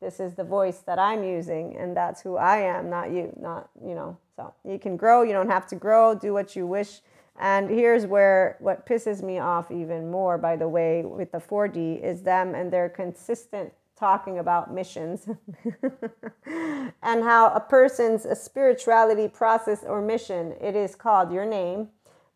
[0.00, 3.70] This is the voice that I'm using, and that's who I am, not you, not,
[3.82, 4.18] you know.
[4.36, 7.00] So you can grow, you don't have to grow, do what you wish
[7.38, 12.02] and here's where what pisses me off even more, by the way, with the 4D
[12.02, 15.26] is them and their consistent talking about missions
[16.46, 21.88] and how a person's spirituality process or mission, it is called your name.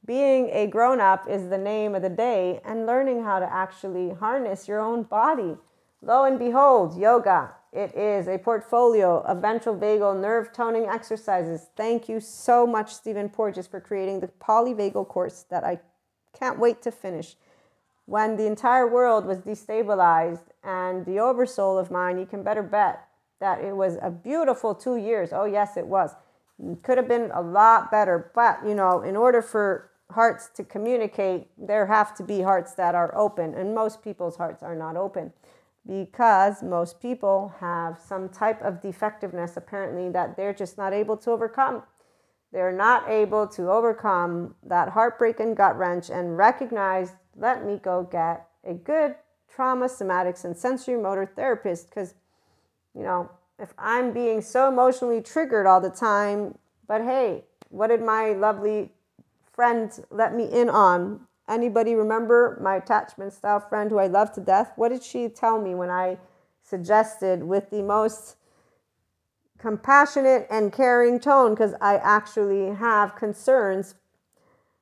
[0.07, 4.15] Being a grown up is the name of the day, and learning how to actually
[4.15, 5.57] harness your own body.
[6.01, 11.69] Lo and behold, yoga, it is a portfolio of ventral vagal nerve toning exercises.
[11.77, 15.79] Thank you so much, Stephen Porges, for creating the polyvagal course that I
[16.37, 17.37] can't wait to finish.
[18.07, 23.07] When the entire world was destabilized and the oversoul of mine, you can better bet
[23.39, 25.33] that it was a beautiful two years.
[25.33, 26.17] Oh, yes, it was.
[26.59, 28.33] It could have been a lot better.
[28.35, 32.97] But, you know, in order for hearts to communicate, there have to be hearts that
[32.97, 35.33] are open, and most people's hearts are not open
[35.87, 41.31] because most people have some type of defectiveness apparently that they're just not able to
[41.31, 41.83] overcome.
[42.53, 48.03] They're not able to overcome that heartbreak and gut wrench and recognize, let me go
[48.11, 49.15] get a good
[49.49, 51.89] trauma, somatics, and sensory motor therapist.
[51.89, 52.15] Because,
[52.95, 58.03] you know, if I'm being so emotionally triggered all the time, but hey, what did
[58.03, 58.91] my lovely
[59.53, 64.41] friend let me in on Anybody remember my attachment style friend who I love to
[64.41, 64.73] death?
[64.77, 66.19] What did she tell me when I
[66.63, 68.37] suggested with the most
[69.61, 73.95] compassionate and caring tone because I actually have concerns.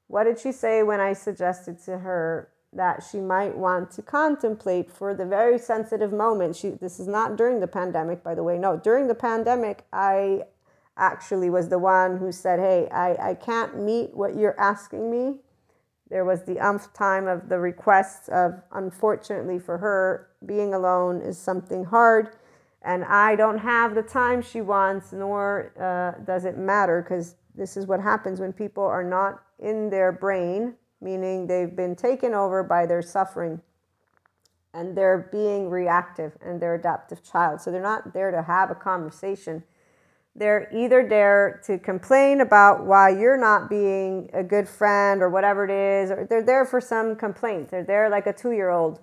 [0.06, 4.90] What did she say when I suggested to her that she might want to contemplate
[4.90, 6.56] for the very sensitive moment?
[6.56, 8.56] She this is not during the pandemic, by the way.
[8.56, 10.44] No, during the pandemic, I
[10.96, 15.40] actually was the one who said, Hey, I, I can't meet what you're asking me
[16.10, 21.38] there was the umph time of the requests of, unfortunately for her, being alone is
[21.38, 22.30] something hard.
[22.82, 27.76] and I don't have the time she wants, nor uh, does it matter, because this
[27.76, 32.62] is what happens when people are not in their brain, meaning they've been taken over
[32.62, 33.60] by their suffering
[34.74, 37.60] and they're being reactive and they're adaptive child.
[37.60, 39.64] So they're not there to have a conversation.
[40.38, 45.64] They're either there to complain about why you're not being a good friend or whatever
[45.64, 47.70] it is, or they're there for some complaint.
[47.70, 49.00] They're there like a two year old.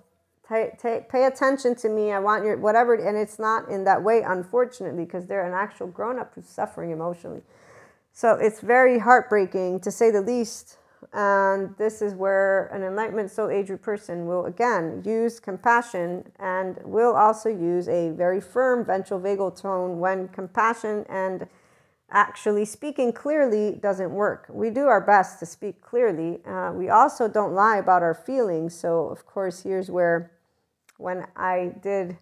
[0.48, 2.12] Pay attention to me.
[2.12, 2.94] I want your whatever.
[2.94, 6.90] And it's not in that way, unfortunately, because they're an actual grown up who's suffering
[6.90, 7.42] emotionally.
[8.12, 10.78] So it's very heartbreaking to say the least
[11.12, 17.14] and this is where an enlightenment soul aged person will again use compassion and will
[17.14, 21.46] also use a very firm ventral vagal tone when compassion and
[22.10, 24.46] actually speaking clearly doesn't work.
[24.48, 26.44] We do our best to speak clearly.
[26.44, 28.74] Uh, we also don't lie about our feelings.
[28.74, 30.32] So, of course, here's where
[30.98, 32.16] when I did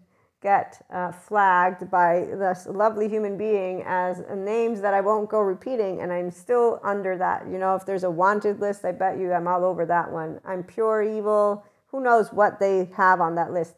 [0.45, 6.03] get uh, flagged by this lovely human being as names that I won't go repeating,
[6.03, 7.49] and I'm still under that.
[7.51, 10.39] You know, if there's a wanted list, I bet you I'm all over that one.
[10.45, 11.65] I'm pure evil.
[11.87, 13.75] Who knows what they have on that list?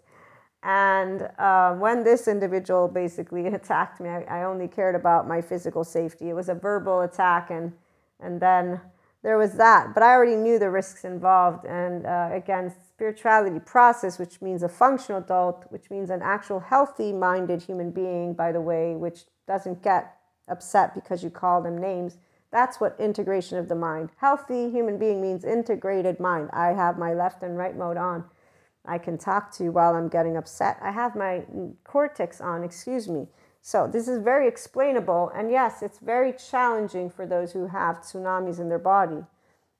[0.65, 5.85] And uh, when this individual basically attacked me, I, I only cared about my physical
[5.85, 6.31] safety.
[6.31, 7.73] It was a verbal attack, and
[8.19, 8.81] and then
[9.27, 9.93] there was that.
[9.93, 14.69] But I already knew the risks involved, and uh, again, spirituality process, which means a
[14.69, 19.83] functional adult, which means an actual healthy minded human being, by the way, which doesn't
[19.83, 20.15] get
[20.47, 22.19] upset because you call them names.
[22.53, 24.11] That's what integration of the mind.
[24.19, 26.49] Healthy human being means integrated mind.
[26.53, 28.27] I have my left and right mode on.
[28.85, 30.79] I can talk to you while I'm getting upset.
[30.81, 31.43] I have my
[31.83, 33.27] cortex on, excuse me.
[33.67, 35.33] So this is very explainable.
[35.35, 39.25] And yes, it's very challenging for those who have tsunamis in their body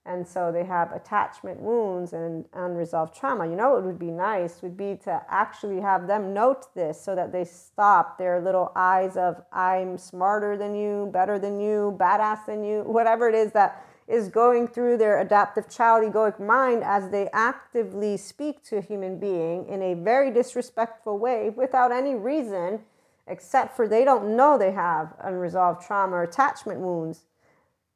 [0.05, 3.45] and so they have attachment wounds and unresolved trauma.
[3.45, 7.13] You know, it would be nice would be to actually have them note this so
[7.15, 12.45] that they stop their little eyes of I'm smarter than you, better than you, badass
[12.45, 17.09] than you, whatever it is that is going through their adaptive child egoic mind as
[17.09, 22.79] they actively speak to a human being in a very disrespectful way without any reason
[23.27, 27.25] except for they don't know they have unresolved trauma or attachment wounds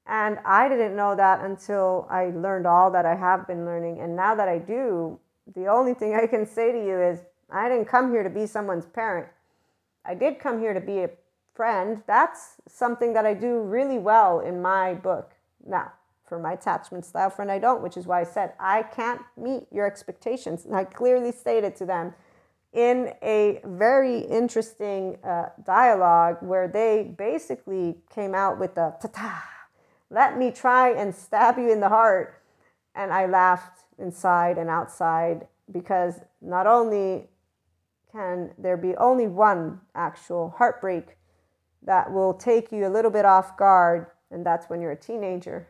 [0.07, 3.99] and I didn't know that until I learned all that I have been learning.
[3.99, 5.19] And now that I do,
[5.55, 7.19] the only thing I can say to you is
[7.49, 9.27] I didn't come here to be someone's parent.
[10.03, 11.09] I did come here to be a
[11.53, 12.01] friend.
[12.07, 15.33] That's something that I do really well in my book.
[15.65, 15.93] Now,
[16.25, 19.63] for my attachment style friend, I don't, which is why I said I can't meet
[19.71, 20.65] your expectations.
[20.65, 22.13] And I clearly stated to them
[22.73, 29.47] in a very interesting uh, dialogue where they basically came out with the ta ta
[30.11, 32.43] let me try and stab you in the heart.
[32.93, 37.29] And I laughed inside and outside because not only
[38.11, 41.15] can there be only one actual heartbreak
[41.83, 45.69] that will take you a little bit off guard, and that's when you're a teenager.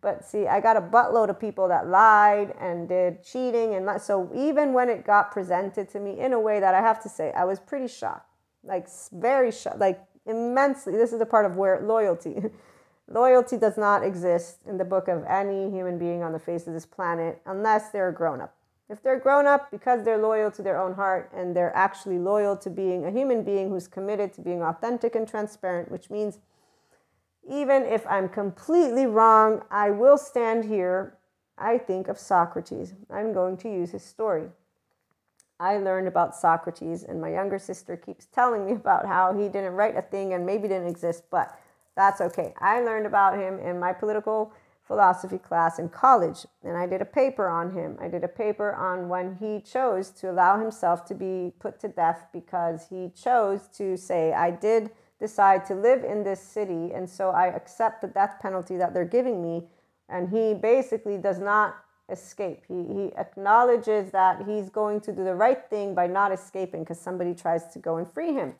[0.00, 4.30] But see, I got a buttload of people that lied and did cheating, and so
[4.34, 7.32] even when it got presented to me in a way that I have to say,
[7.32, 8.28] I was pretty shocked,
[8.64, 10.92] like very shocked, like immensely.
[10.92, 12.42] This is a part of where loyalty.
[13.08, 16.72] Loyalty does not exist in the book of any human being on the face of
[16.72, 18.54] this planet unless they're grown up.
[18.88, 22.56] If they're grown up because they're loyal to their own heart and they're actually loyal
[22.58, 26.38] to being a human being who's committed to being authentic and transparent, which means
[27.48, 31.18] even if I'm completely wrong, I will stand here.
[31.58, 32.94] I think of Socrates.
[33.10, 34.48] I'm going to use his story.
[35.60, 39.74] I learned about Socrates, and my younger sister keeps telling me about how he didn't
[39.74, 41.56] write a thing and maybe didn't exist, but
[41.94, 42.52] that's okay.
[42.58, 47.06] I learned about him in my political philosophy class in college, and I did a
[47.06, 47.96] paper on him.
[48.00, 51.88] I did a paper on when he chose to allow himself to be put to
[51.88, 54.90] death because he chose to say, I did
[55.22, 59.04] decide to live in this city, and so I accept the death penalty that they're
[59.04, 59.62] giving me.
[60.08, 61.76] And he basically does not
[62.10, 62.64] escape.
[62.66, 67.00] He, he acknowledges that he's going to do the right thing by not escaping because
[67.00, 68.54] somebody tries to go and free him.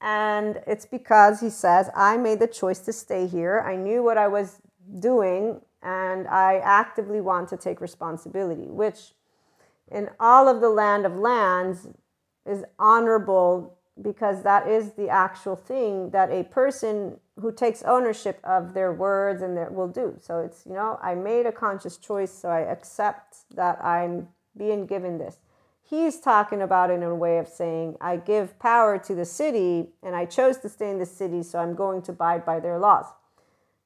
[0.00, 3.60] And it's because he says, I made the choice to stay here.
[3.60, 4.60] I knew what I was
[5.00, 9.14] doing, and I actively want to take responsibility, which
[9.90, 11.88] in all of the land of lands
[12.46, 18.74] is honorable because that is the actual thing that a person who takes ownership of
[18.74, 20.16] their words and their will do.
[20.20, 24.86] So it's, you know, I made a conscious choice, so I accept that I'm being
[24.86, 25.38] given this
[25.92, 29.90] he's talking about it in a way of saying, I give power to the city
[30.02, 32.78] and I chose to stay in the city, so I'm going to abide by their
[32.78, 33.04] laws.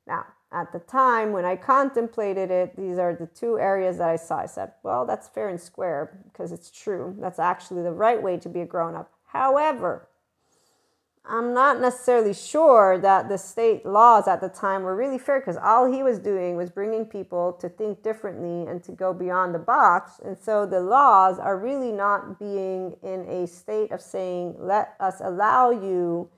[0.06, 4.14] Now, at the time when I contemplated it, these are the two areas that I
[4.14, 4.38] saw.
[4.38, 7.16] I said, well, that's fair and square because it's true.
[7.18, 9.10] That's actually the right way to be a grown up.
[9.36, 10.08] However,
[11.28, 15.56] I'm not necessarily sure that the state laws at the time were really fair because
[15.56, 19.58] all he was doing was bringing people to think differently and to go beyond the
[19.58, 20.20] box.
[20.24, 25.20] And so the laws are really not being in a state of saying, let us
[25.20, 26.30] allow you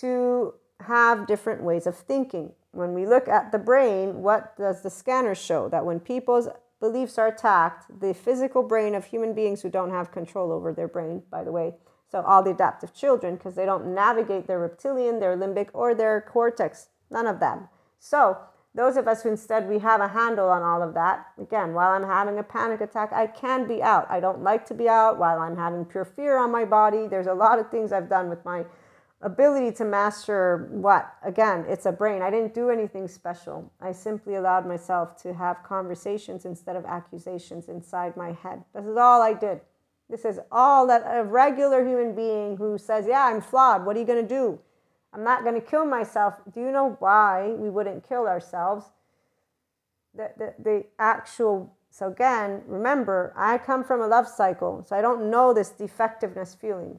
[0.00, 2.52] to have different ways of thinking.
[2.72, 5.68] When we look at the brain, what does the scanner show?
[5.68, 6.48] That when people's
[6.80, 10.88] beliefs are attacked, the physical brain of human beings who don't have control over their
[10.88, 11.74] brain, by the way,
[12.14, 16.20] so all the adaptive children, because they don't navigate their reptilian, their limbic, or their
[16.20, 17.68] cortex, none of them.
[17.98, 18.38] So
[18.72, 21.90] those of us who instead we have a handle on all of that, again, while
[21.90, 24.06] I'm having a panic attack, I can be out.
[24.08, 27.08] I don't like to be out while I'm having pure fear on my body.
[27.08, 28.64] There's a lot of things I've done with my
[29.20, 31.12] ability to master what?
[31.24, 32.22] Again, it's a brain.
[32.22, 33.72] I didn't do anything special.
[33.80, 38.62] I simply allowed myself to have conversations instead of accusations inside my head.
[38.72, 39.62] This is all I did.
[40.08, 43.86] This is all that a regular human being who says, Yeah, I'm flawed.
[43.86, 44.58] What are you going to do?
[45.12, 46.34] I'm not going to kill myself.
[46.52, 48.86] Do you know why we wouldn't kill ourselves?
[50.14, 55.00] The, the, the actual, so again, remember, I come from a love cycle, so I
[55.00, 56.98] don't know this defectiveness feeling.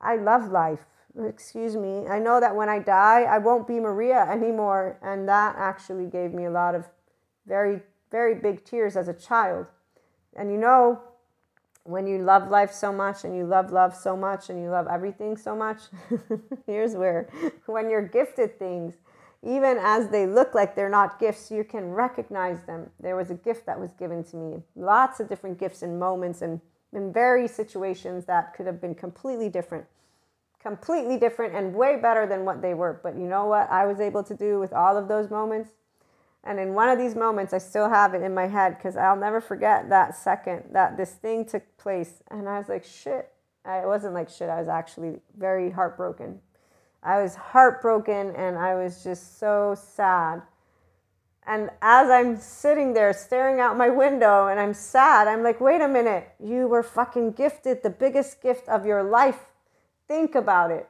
[0.00, 0.80] I love life.
[1.22, 2.06] Excuse me.
[2.08, 4.98] I know that when I die, I won't be Maria anymore.
[5.02, 6.86] And that actually gave me a lot of
[7.46, 9.66] very, very big tears as a child.
[10.34, 11.02] And you know,
[11.84, 14.86] when you love life so much and you love love so much and you love
[14.90, 15.78] everything so much,
[16.66, 17.28] here's where
[17.66, 18.94] when you're gifted things,
[19.44, 22.88] even as they look like they're not gifts, you can recognize them.
[23.00, 26.42] There was a gift that was given to me, lots of different gifts and moments
[26.42, 26.60] and
[26.92, 29.86] in very situations that could have been completely different,
[30.60, 33.00] completely different and way better than what they were.
[33.02, 35.70] But you know what I was able to do with all of those moments?
[36.44, 39.16] And in one of these moments, I still have it in my head because I'll
[39.16, 42.22] never forget that second that this thing took place.
[42.30, 43.28] And I was like, shit.
[43.64, 44.48] I wasn't like shit.
[44.48, 46.40] I was actually very heartbroken.
[47.02, 50.42] I was heartbroken and I was just so sad.
[51.46, 55.80] And as I'm sitting there staring out my window and I'm sad, I'm like, wait
[55.80, 56.28] a minute.
[56.42, 59.50] You were fucking gifted the biggest gift of your life.
[60.06, 60.88] Think about it.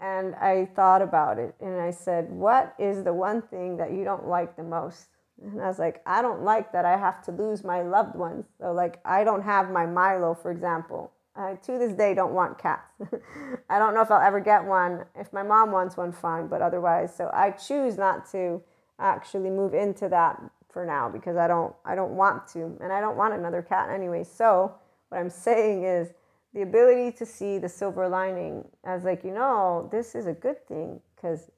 [0.00, 4.04] And I thought about it and I said, What is the one thing that you
[4.04, 5.08] don't like the most?
[5.42, 8.44] And I was like, I don't like that I have to lose my loved ones.
[8.60, 11.12] So, like, I don't have my Milo, for example.
[11.36, 12.92] I, to this day, don't want cats.
[13.68, 15.04] I don't know if I'll ever get one.
[15.16, 18.62] If my mom wants one, fine, but otherwise, so I choose not to
[19.00, 20.40] actually move into that
[20.70, 23.90] for now because I don't, I don't want to, and I don't want another cat
[23.90, 24.22] anyway.
[24.22, 24.74] So,
[25.08, 26.12] what I'm saying is,
[26.54, 30.66] the ability to see the silver lining as like you know this is a good
[30.66, 31.50] thing because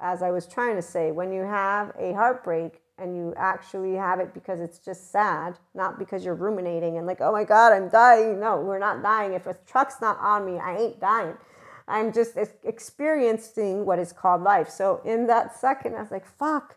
[0.00, 4.20] as i was trying to say when you have a heartbreak and you actually have
[4.20, 7.88] it because it's just sad not because you're ruminating and like oh my god i'm
[7.88, 8.40] dying.
[8.40, 9.32] No we're not dying.
[9.32, 11.34] If a truck's not on me i ain't dying.
[11.86, 14.68] I'm just experiencing what is called life.
[14.68, 16.76] So in that second i was like fuck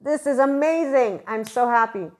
[0.00, 1.22] this is amazing.
[1.26, 2.10] I'm so happy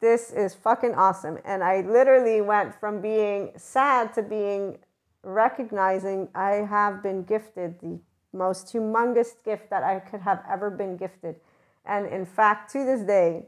[0.00, 1.38] this is fucking awesome.
[1.44, 4.78] And I literally went from being sad to being
[5.22, 7.98] recognizing I have been gifted the
[8.32, 11.36] most humongous gift that I could have ever been gifted.
[11.84, 13.46] And in fact, to this day,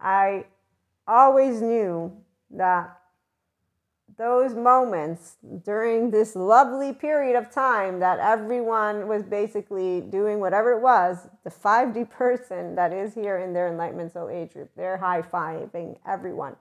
[0.00, 0.46] I
[1.06, 2.12] always knew
[2.50, 2.99] that
[4.20, 10.82] those moments during this lovely period of time that everyone was basically doing whatever it
[10.82, 15.22] was, the 5D person that is here in their Enlightenment Soul Age group, they're high
[15.22, 16.54] fiving everyone.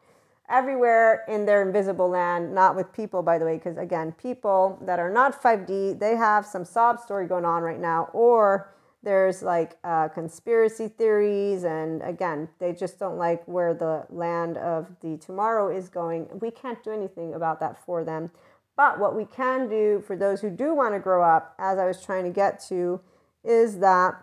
[0.50, 4.98] Everywhere in their invisible land, not with people, by the way, because again, people that
[4.98, 8.70] are not 5D, they have some sob story going on right now, or
[9.02, 14.88] there's like uh, conspiracy theories, and again, they just don't like where the land of
[15.02, 16.28] the tomorrow is going.
[16.42, 18.32] We can't do anything about that for them.
[18.76, 21.86] But what we can do for those who do want to grow up, as I
[21.86, 23.02] was trying to get to,
[23.44, 24.16] is that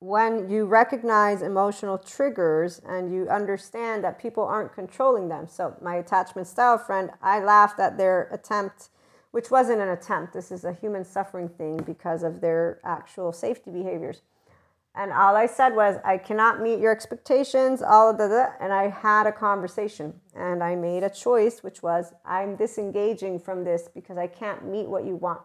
[0.00, 5.46] when you recognize emotional triggers and you understand that people aren't controlling them.
[5.48, 8.88] So, my attachment style friend, I laughed at their attempt
[9.32, 10.32] which wasn't an attempt.
[10.32, 14.22] This is a human suffering thing because of their actual safety behaviors.
[14.94, 18.20] And all I said was, I cannot meet your expectations, all of.
[18.20, 23.64] And I had a conversation and I made a choice, which was, I'm disengaging from
[23.64, 25.40] this because I can't meet what you want.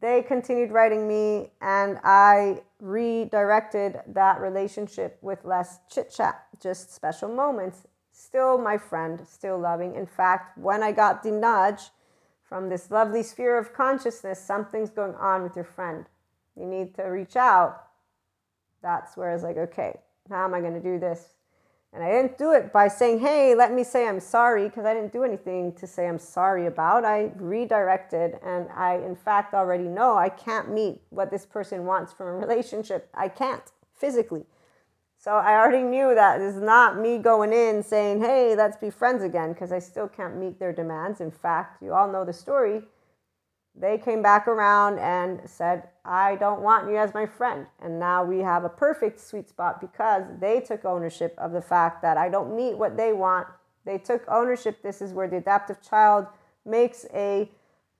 [0.00, 7.28] They continued writing me and I redirected that relationship with less chit chat, just special
[7.28, 7.86] moments.
[8.12, 9.96] Still my friend, still loving.
[9.96, 11.90] In fact, when I got the nudge,
[12.54, 16.06] from this lovely sphere of consciousness, something's going on with your friend.
[16.54, 17.86] You need to reach out.
[18.80, 19.98] That's where it's like, okay,
[20.30, 21.34] how am I going to do this?
[21.92, 24.94] And I didn't do it by saying, hey, let me say I'm sorry, because I
[24.94, 27.04] didn't do anything to say I'm sorry about.
[27.04, 32.12] I redirected, and I, in fact, already know I can't meet what this person wants
[32.12, 33.08] from a relationship.
[33.14, 33.64] I can't
[33.96, 34.44] physically.
[35.24, 39.22] So I already knew that it's not me going in saying, hey, let's be friends
[39.22, 41.22] again, because I still can't meet their demands.
[41.22, 42.82] In fact, you all know the story
[43.74, 47.66] they came back around and said, I don't want you as my friend.
[47.82, 52.02] And now we have a perfect sweet spot because they took ownership of the fact
[52.02, 53.48] that I don't meet what they want.
[53.86, 54.82] They took ownership.
[54.82, 56.26] This is where the adaptive child
[56.66, 57.50] makes a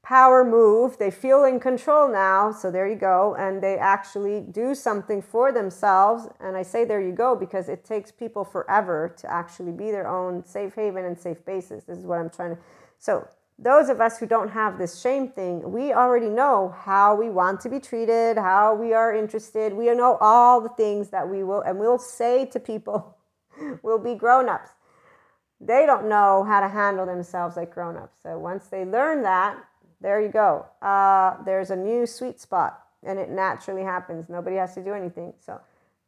[0.04, 0.98] power move.
[0.98, 2.52] They feel in control now.
[2.52, 3.34] So there you go.
[3.36, 6.28] And they actually do something for themselves.
[6.40, 10.06] And I say there you go because it takes people forever to actually be their
[10.06, 11.84] own safe haven and safe basis.
[11.84, 12.62] This is what I'm trying to.
[12.98, 13.26] So
[13.58, 17.60] those of us who don't have this shame thing, we already know how we want
[17.60, 19.72] to be treated, how we are interested.
[19.72, 23.16] We know all the things that we will, and we'll say to people,
[23.82, 24.70] we'll be grown ups.
[25.60, 28.18] They don't know how to handle themselves like grown ups.
[28.22, 29.64] So once they learn that,
[30.04, 30.66] there you go.
[30.82, 34.28] Uh, there's a new sweet spot, and it naturally happens.
[34.28, 35.32] Nobody has to do anything.
[35.40, 35.58] So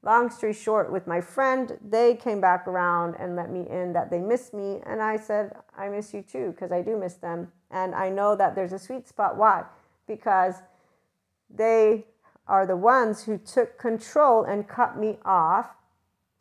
[0.02, 4.10] long story short, with my friend, they came back around and let me in that
[4.10, 4.80] they missed me.
[4.84, 7.50] And I said, I miss you too, because I do miss them.
[7.70, 9.38] And I know that there's a sweet spot.
[9.38, 9.64] Why?
[10.06, 10.56] Because
[11.48, 12.04] they
[12.46, 15.70] are the ones who took control and cut me off.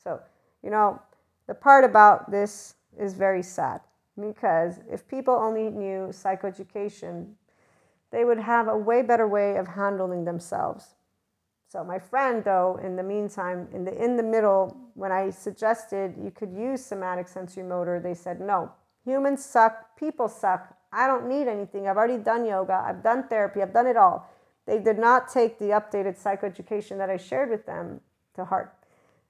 [0.04, 0.20] So,
[0.62, 1.02] you know,
[1.48, 3.80] the part about this is very sad
[4.20, 7.34] because if people only knew psychoeducation,
[8.12, 10.96] they would have a way better way of handling themselves.
[11.68, 16.16] So my friend, though, in the meantime, in the in the middle, when I suggested
[16.18, 18.72] you could use somatic sensory motor, they said no.
[19.04, 19.98] Humans suck.
[19.98, 20.76] People suck.
[20.92, 21.88] I don't need anything.
[21.88, 22.82] I've already done yoga.
[22.86, 23.62] I've done therapy.
[23.62, 24.30] I've done it all.
[24.66, 28.02] They did not take the updated psychoeducation that I shared with them
[28.36, 28.74] to heart.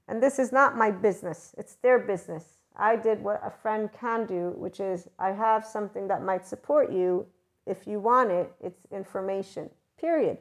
[0.07, 1.55] And this is not my business.
[1.57, 2.59] It's their business.
[2.77, 6.91] I did what a friend can do, which is I have something that might support
[6.91, 7.25] you.
[7.65, 9.69] If you want it, it's information.
[9.99, 10.37] Period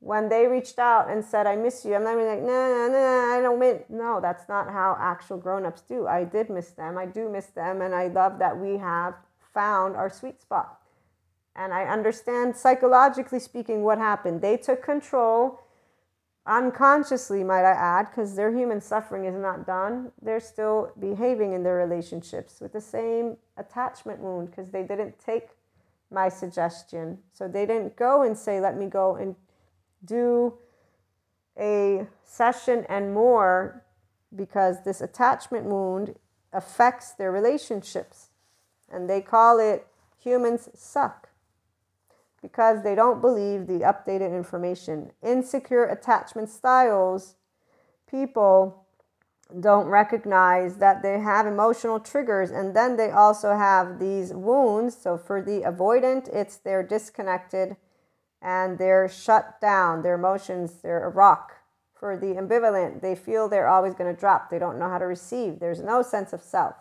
[0.00, 2.88] when they reached out and said, I miss you, I'm not even like, no, no,
[2.92, 3.82] no, I don't miss.
[3.88, 6.06] No, that's not how actual grown ups do.
[6.06, 6.96] I did miss them.
[6.96, 7.82] I do miss them.
[7.82, 9.14] And I love that we have
[9.52, 10.80] found our sweet spot.
[11.56, 14.40] And I understand psychologically speaking what happened.
[14.40, 15.60] They took control
[16.46, 20.12] unconsciously, might I add, because their human suffering is not done.
[20.22, 25.48] They're still behaving in their relationships with the same attachment wound because they didn't take
[26.10, 27.18] my suggestion.
[27.32, 29.36] So they didn't go and say, let me go and
[30.04, 30.54] do
[31.58, 33.84] a session and more
[34.34, 36.14] because this attachment wound
[36.52, 38.28] affects their relationships.
[38.90, 39.86] And they call it
[40.18, 41.28] humans suck
[42.40, 45.10] because they don't believe the updated information.
[45.22, 47.34] Insecure attachment styles,
[48.08, 48.86] people
[49.60, 54.96] don't recognize that they have emotional triggers and then they also have these wounds.
[54.96, 57.76] So for the avoidant, it's they're disconnected
[58.42, 60.02] and they're shut down.
[60.02, 61.54] Their emotions, they're a rock.
[61.94, 64.50] For the ambivalent, they feel they're always going to drop.
[64.50, 65.58] They don't know how to receive.
[65.58, 66.76] There's no sense of self.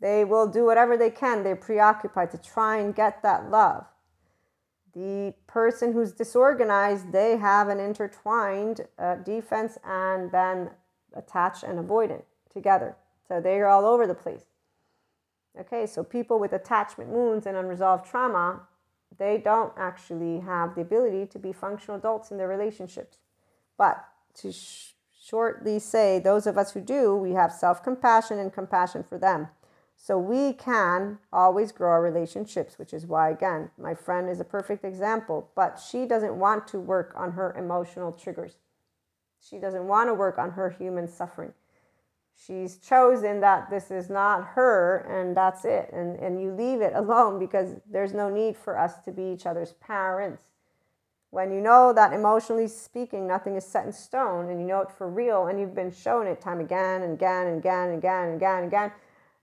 [0.00, 1.42] They will do whatever they can.
[1.42, 3.86] They're preoccupied to try and get that love.
[4.92, 10.70] The person who's disorganized, they have an intertwined uh, defense and then
[11.14, 12.96] attached and avoidant together.
[13.26, 14.44] So they're all over the place.
[15.58, 18.62] Okay, so people with attachment wounds and unresolved trauma
[19.18, 23.18] they don't actually have the ability to be functional adults in their relationships.
[23.76, 24.04] But
[24.34, 29.02] to sh- shortly say, those of us who do, we have self compassion and compassion
[29.02, 29.48] for them.
[29.96, 34.44] So we can always grow our relationships, which is why, again, my friend is a
[34.44, 38.56] perfect example, but she doesn't want to work on her emotional triggers.
[39.48, 41.52] She doesn't want to work on her human suffering.
[42.34, 45.90] She's chosen that this is not her and that's it.
[45.92, 49.46] And, and you leave it alone because there's no need for us to be each
[49.46, 50.44] other's parents.
[51.30, 54.90] When you know that emotionally speaking nothing is set in stone and you know it
[54.90, 58.28] for real and you've been shown it time again and again and again and again
[58.28, 58.92] and again and again and again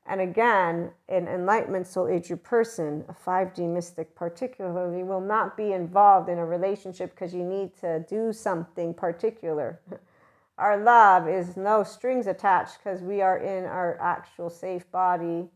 [0.10, 3.05] an enlightenment soul age person.
[3.07, 7.99] A 5d mystic particularly will not be involved in a relationship because you need to
[8.10, 9.80] do something particular.
[10.57, 15.47] Our love is no strings attached because we are in our actual safe body,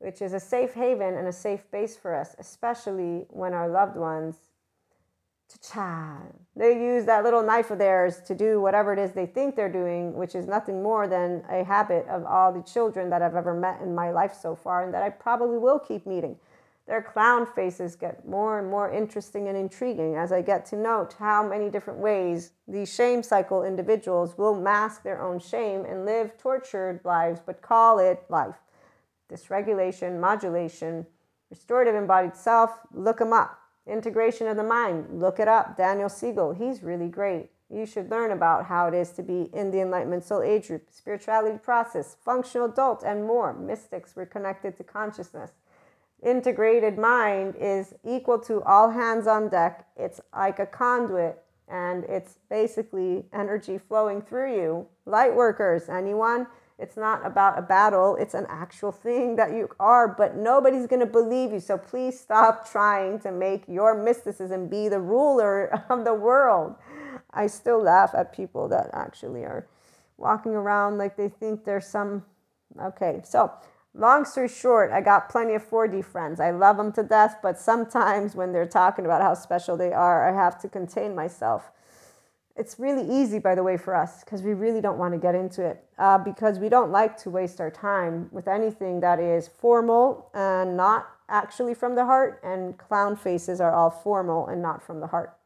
[0.00, 3.96] which is a safe haven and a safe base for us, especially when our loved
[3.96, 4.36] ones
[6.56, 9.72] they use that little knife of theirs to do whatever it is they think they're
[9.72, 13.54] doing, which is nothing more than a habit of all the children that I've ever
[13.54, 16.36] met in my life so far and that I probably will keep meeting.
[16.86, 21.14] their clown faces get more and more interesting and intriguing as I get to note
[21.18, 26.36] how many different ways these shame cycle individuals will mask their own shame and live
[26.38, 28.56] tortured lives, but call it life.
[29.30, 31.06] Dysregulation, modulation,
[31.50, 33.61] restorative embodied self, look them up.
[33.86, 35.76] Integration of the mind, look it up.
[35.76, 37.50] Daniel Siegel, he's really great.
[37.68, 40.88] You should learn about how it is to be in the Enlightenment Soul Age group,
[40.90, 43.52] spirituality process, functional adult, and more.
[43.54, 45.52] Mystics, we're connected to consciousness
[46.22, 49.86] integrated mind is equal to all hands on deck.
[49.96, 54.86] It's like a conduit and it's basically energy flowing through you.
[55.04, 56.46] Light workers, anyone?
[56.82, 60.98] It's not about a battle, it's an actual thing that you are, but nobody's going
[60.98, 61.60] to believe you.
[61.60, 66.74] So please stop trying to make your mysticism be the ruler of the world.
[67.32, 69.68] I still laugh at people that actually are
[70.18, 72.24] walking around like they think there's some.
[72.80, 73.52] Okay, so
[73.94, 76.40] long story short, I got plenty of 4D friends.
[76.40, 80.28] I love them to death, but sometimes when they're talking about how special they are,
[80.28, 81.70] I have to contain myself.
[82.54, 85.34] It's really easy, by the way, for us because we really don't want to get
[85.34, 89.48] into it uh, because we don't like to waste our time with anything that is
[89.48, 92.40] formal and not actually from the heart.
[92.44, 95.36] And clown faces are all formal and not from the heart.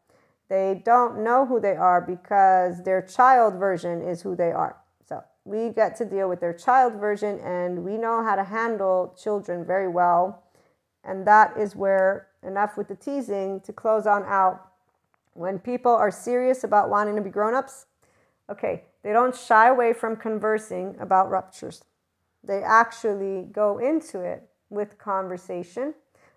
[0.49, 4.77] They don't know who they are because their child version is who they are
[5.09, 9.17] So we get to deal with their child version and we know how to handle
[9.21, 10.43] children very well.
[11.05, 14.66] And that is where, enough with the teasing, to close on out.
[15.37, 17.87] When people are serious about wanting to be grown ups,
[18.51, 21.85] okay, they don't shy away from conversing about ruptures.
[22.43, 25.95] They actually go into it with conversation,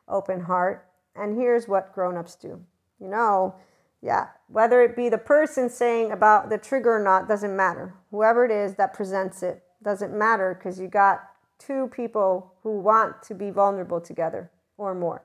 [0.08, 0.88] open heart.
[1.16, 2.62] And here's what grown ups do.
[3.00, 3.56] You know,
[4.02, 7.96] yeah, whether it be the person saying about the trigger or not doesn't matter.
[8.12, 11.22] Whoever it is that presents it doesn't matter because you got
[11.58, 15.24] two people who want to be vulnerable together or more.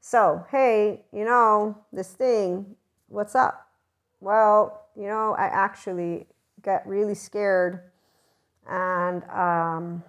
[0.00, 2.76] So, hey, you know, this thing,
[3.08, 3.68] what's up?
[4.20, 6.26] Well, you know, I actually
[6.62, 7.90] get really scared
[8.68, 10.02] and um,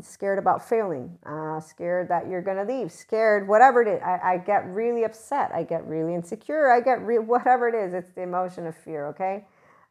[0.00, 4.02] scared about failing, uh, scared that you're going to leave, scared, whatever it is.
[4.02, 5.50] I, I get really upset.
[5.54, 6.70] I get really insecure.
[6.70, 7.94] I get re- whatever it is.
[7.94, 9.44] It's the emotion of fear, okay?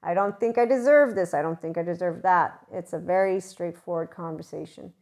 [0.04, 1.34] I don't think I deserve this.
[1.34, 2.60] I don't think I deserve that.
[2.72, 4.94] It's a very straightforward conversation.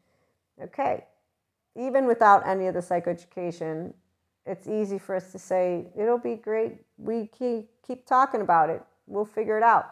[0.62, 1.06] Okay.
[1.78, 3.94] Even without any of the psychoeducation,
[4.50, 6.78] it's easy for us to say, it'll be great.
[6.98, 8.82] We keep, keep talking about it.
[9.08, 9.86] We'll figure it out.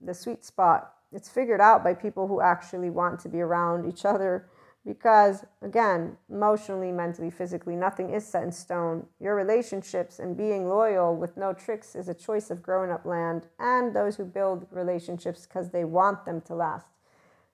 [0.00, 4.04] The sweet spot it's figured out by people who actually want to be around each
[4.04, 4.48] other
[4.84, 11.16] because again emotionally mentally physically nothing is set in stone your relationships and being loyal
[11.16, 15.46] with no tricks is a choice of growing up land and those who build relationships
[15.46, 16.86] because they want them to last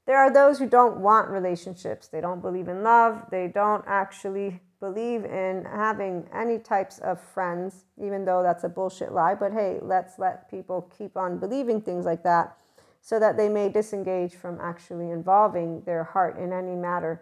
[0.06, 4.60] there are those who don't want relationships they don't believe in love they don't actually
[4.82, 9.78] believe in having any types of friends even though that's a bullshit lie but hey
[9.80, 12.58] let's let people keep on believing things like that
[13.02, 17.20] so that they may disengage from actually involving their heart in any matter.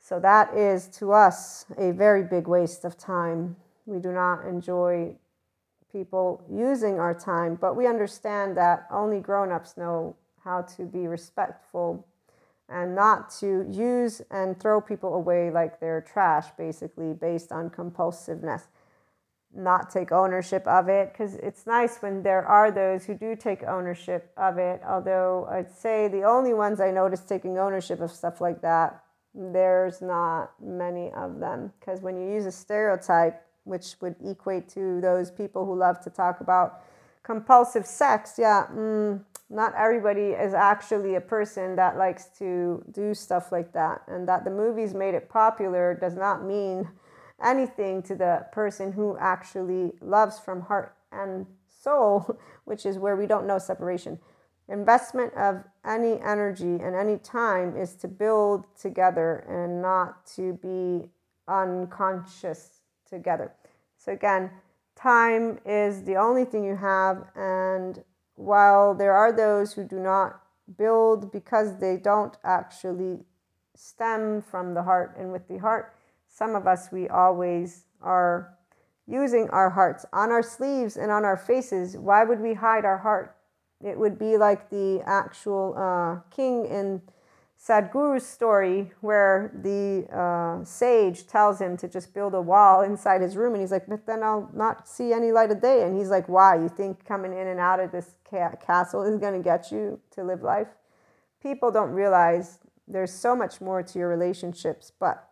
[0.00, 3.56] So, that is to us a very big waste of time.
[3.86, 5.14] We do not enjoy
[5.90, 11.06] people using our time, but we understand that only grown ups know how to be
[11.06, 12.06] respectful
[12.68, 18.62] and not to use and throw people away like they're trash, basically, based on compulsiveness
[19.56, 23.62] not take ownership of it because it's nice when there are those who do take
[23.64, 24.80] ownership of it.
[24.86, 29.02] Although I'd say the only ones I notice taking ownership of stuff like that,
[29.34, 31.72] there's not many of them.
[31.78, 36.10] Because when you use a stereotype, which would equate to those people who love to
[36.10, 36.82] talk about
[37.22, 43.52] compulsive sex, yeah, mm, not everybody is actually a person that likes to do stuff
[43.52, 44.02] like that.
[44.08, 46.88] And that the movies made it popular does not mean
[47.42, 53.26] anything to the person who actually loves from heart and soul, which is where we
[53.26, 54.18] don't know separation.
[54.68, 61.08] Investment of any energy and any time is to build together and not to be
[61.46, 63.52] unconscious together.
[63.96, 64.50] So, again,
[64.96, 67.26] time is the only thing you have.
[67.36, 68.02] And
[68.36, 70.40] while there are those who do not
[70.78, 73.18] build because they don't actually
[73.74, 75.94] stem from the heart and with the heart,
[76.28, 78.54] some of us, we always are
[79.06, 81.96] using our hearts on our sleeves and on our faces.
[81.96, 83.36] Why would we hide our heart?
[83.82, 87.02] It would be like the actual uh, king in
[87.66, 93.36] Sadhguru's story, where the uh, sage tells him to just build a wall inside his
[93.36, 96.10] room, and he's like, "But then I'll not see any light of day." And he's
[96.10, 96.54] like, "Why?
[96.56, 100.00] You think coming in and out of this ca- castle is going to get you
[100.12, 100.68] to live life?"
[101.42, 105.28] People don't realize there's so much more to your relationships, but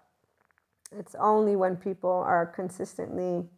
[0.96, 3.48] It's only when people are consistently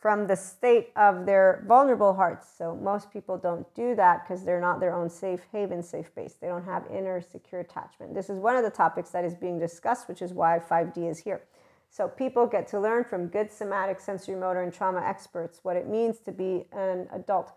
[0.00, 2.48] from the state of their vulnerable hearts.
[2.56, 6.36] So most people don't do that because they're not their own safe haven, safe base.
[6.40, 8.14] They don't have inner secure attachment.
[8.14, 11.18] This is one of the topics that is being discussed, which is why 5D is
[11.18, 11.42] here.
[11.90, 15.86] So people get to learn from good somatic, sensory motor, and trauma experts what it
[15.86, 17.52] means to be an adult.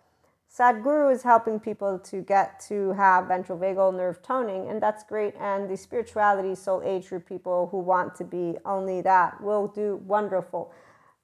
[0.54, 5.34] Sadhguru is helping people to get to have ventral vagal nerve toning, and that's great.
[5.40, 10.02] And the spirituality soul age group people who want to be only that will do
[10.06, 10.72] wonderful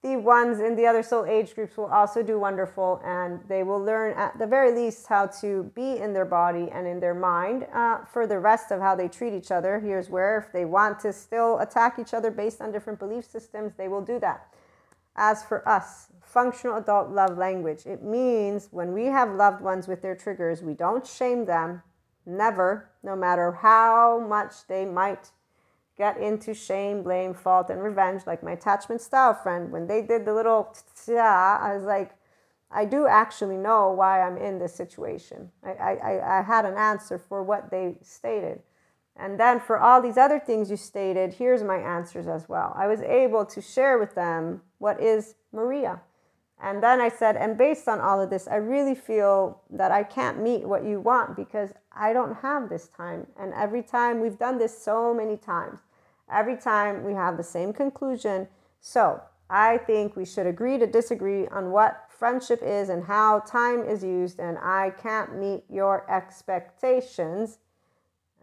[0.02, 3.84] the ones in the other soul age groups will also do wonderful and they will
[3.84, 7.68] learn at the very least how to be in their body and in their mind
[7.74, 9.80] uh, for the rest of how they treat each other.
[9.80, 13.74] Here's where if they want to still attack each other based on different belief systems
[13.78, 14.48] they will do that.
[15.18, 20.02] As for us functional adult love language it means when we have loved ones with
[20.02, 21.82] their triggers we don't shame them
[22.26, 25.32] never no matter how much they might
[26.00, 29.70] get into shame, blame, fault, and revenge, like my attachment style friend.
[29.70, 30.74] When they did the little
[31.10, 32.12] I was like,
[32.72, 35.52] I do actually know why I'm in this situation.
[35.62, 38.62] I, I, I had an answer for what they stated.
[39.18, 42.74] And then for all these other things you stated, here's my answers as well.
[42.78, 46.00] I was able to share with them what is Maria.
[46.62, 50.04] And then I said, and based on all of this, I really feel that I
[50.04, 53.28] can't meet what you want because I don't have this time.
[53.38, 55.80] And every time we've done this so many times,
[56.32, 58.48] Every time we have the same conclusion.
[58.82, 63.84] So I think we should agree to disagree on what friendship is and how time
[63.84, 67.58] is used, and I can't meet your expectations.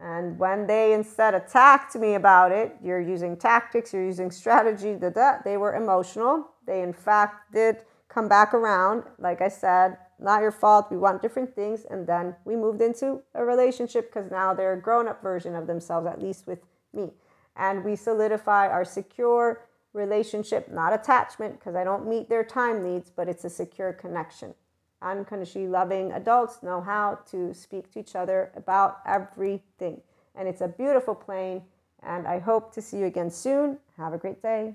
[0.01, 5.11] And when they instead attacked me about it, you're using tactics, you're using strategy, da,
[5.11, 6.49] da, they were emotional.
[6.67, 7.79] They, in fact, did
[8.09, 9.05] come back around.
[9.19, 10.91] Like I said, not your fault.
[10.91, 11.87] We want different things.
[11.89, 15.67] And then we moved into a relationship because now they're a grown up version of
[15.67, 16.59] themselves, at least with
[16.93, 17.13] me
[17.59, 23.11] and we solidify our secure relationship, not attachment, because I don't meet their time needs,
[23.11, 24.55] but it's a secure connection.
[25.03, 30.01] Unconditionally loving adults know how to speak to each other about everything.
[30.35, 31.63] And it's a beautiful plane.
[32.03, 33.79] And I hope to see you again soon.
[33.97, 34.75] Have a great day.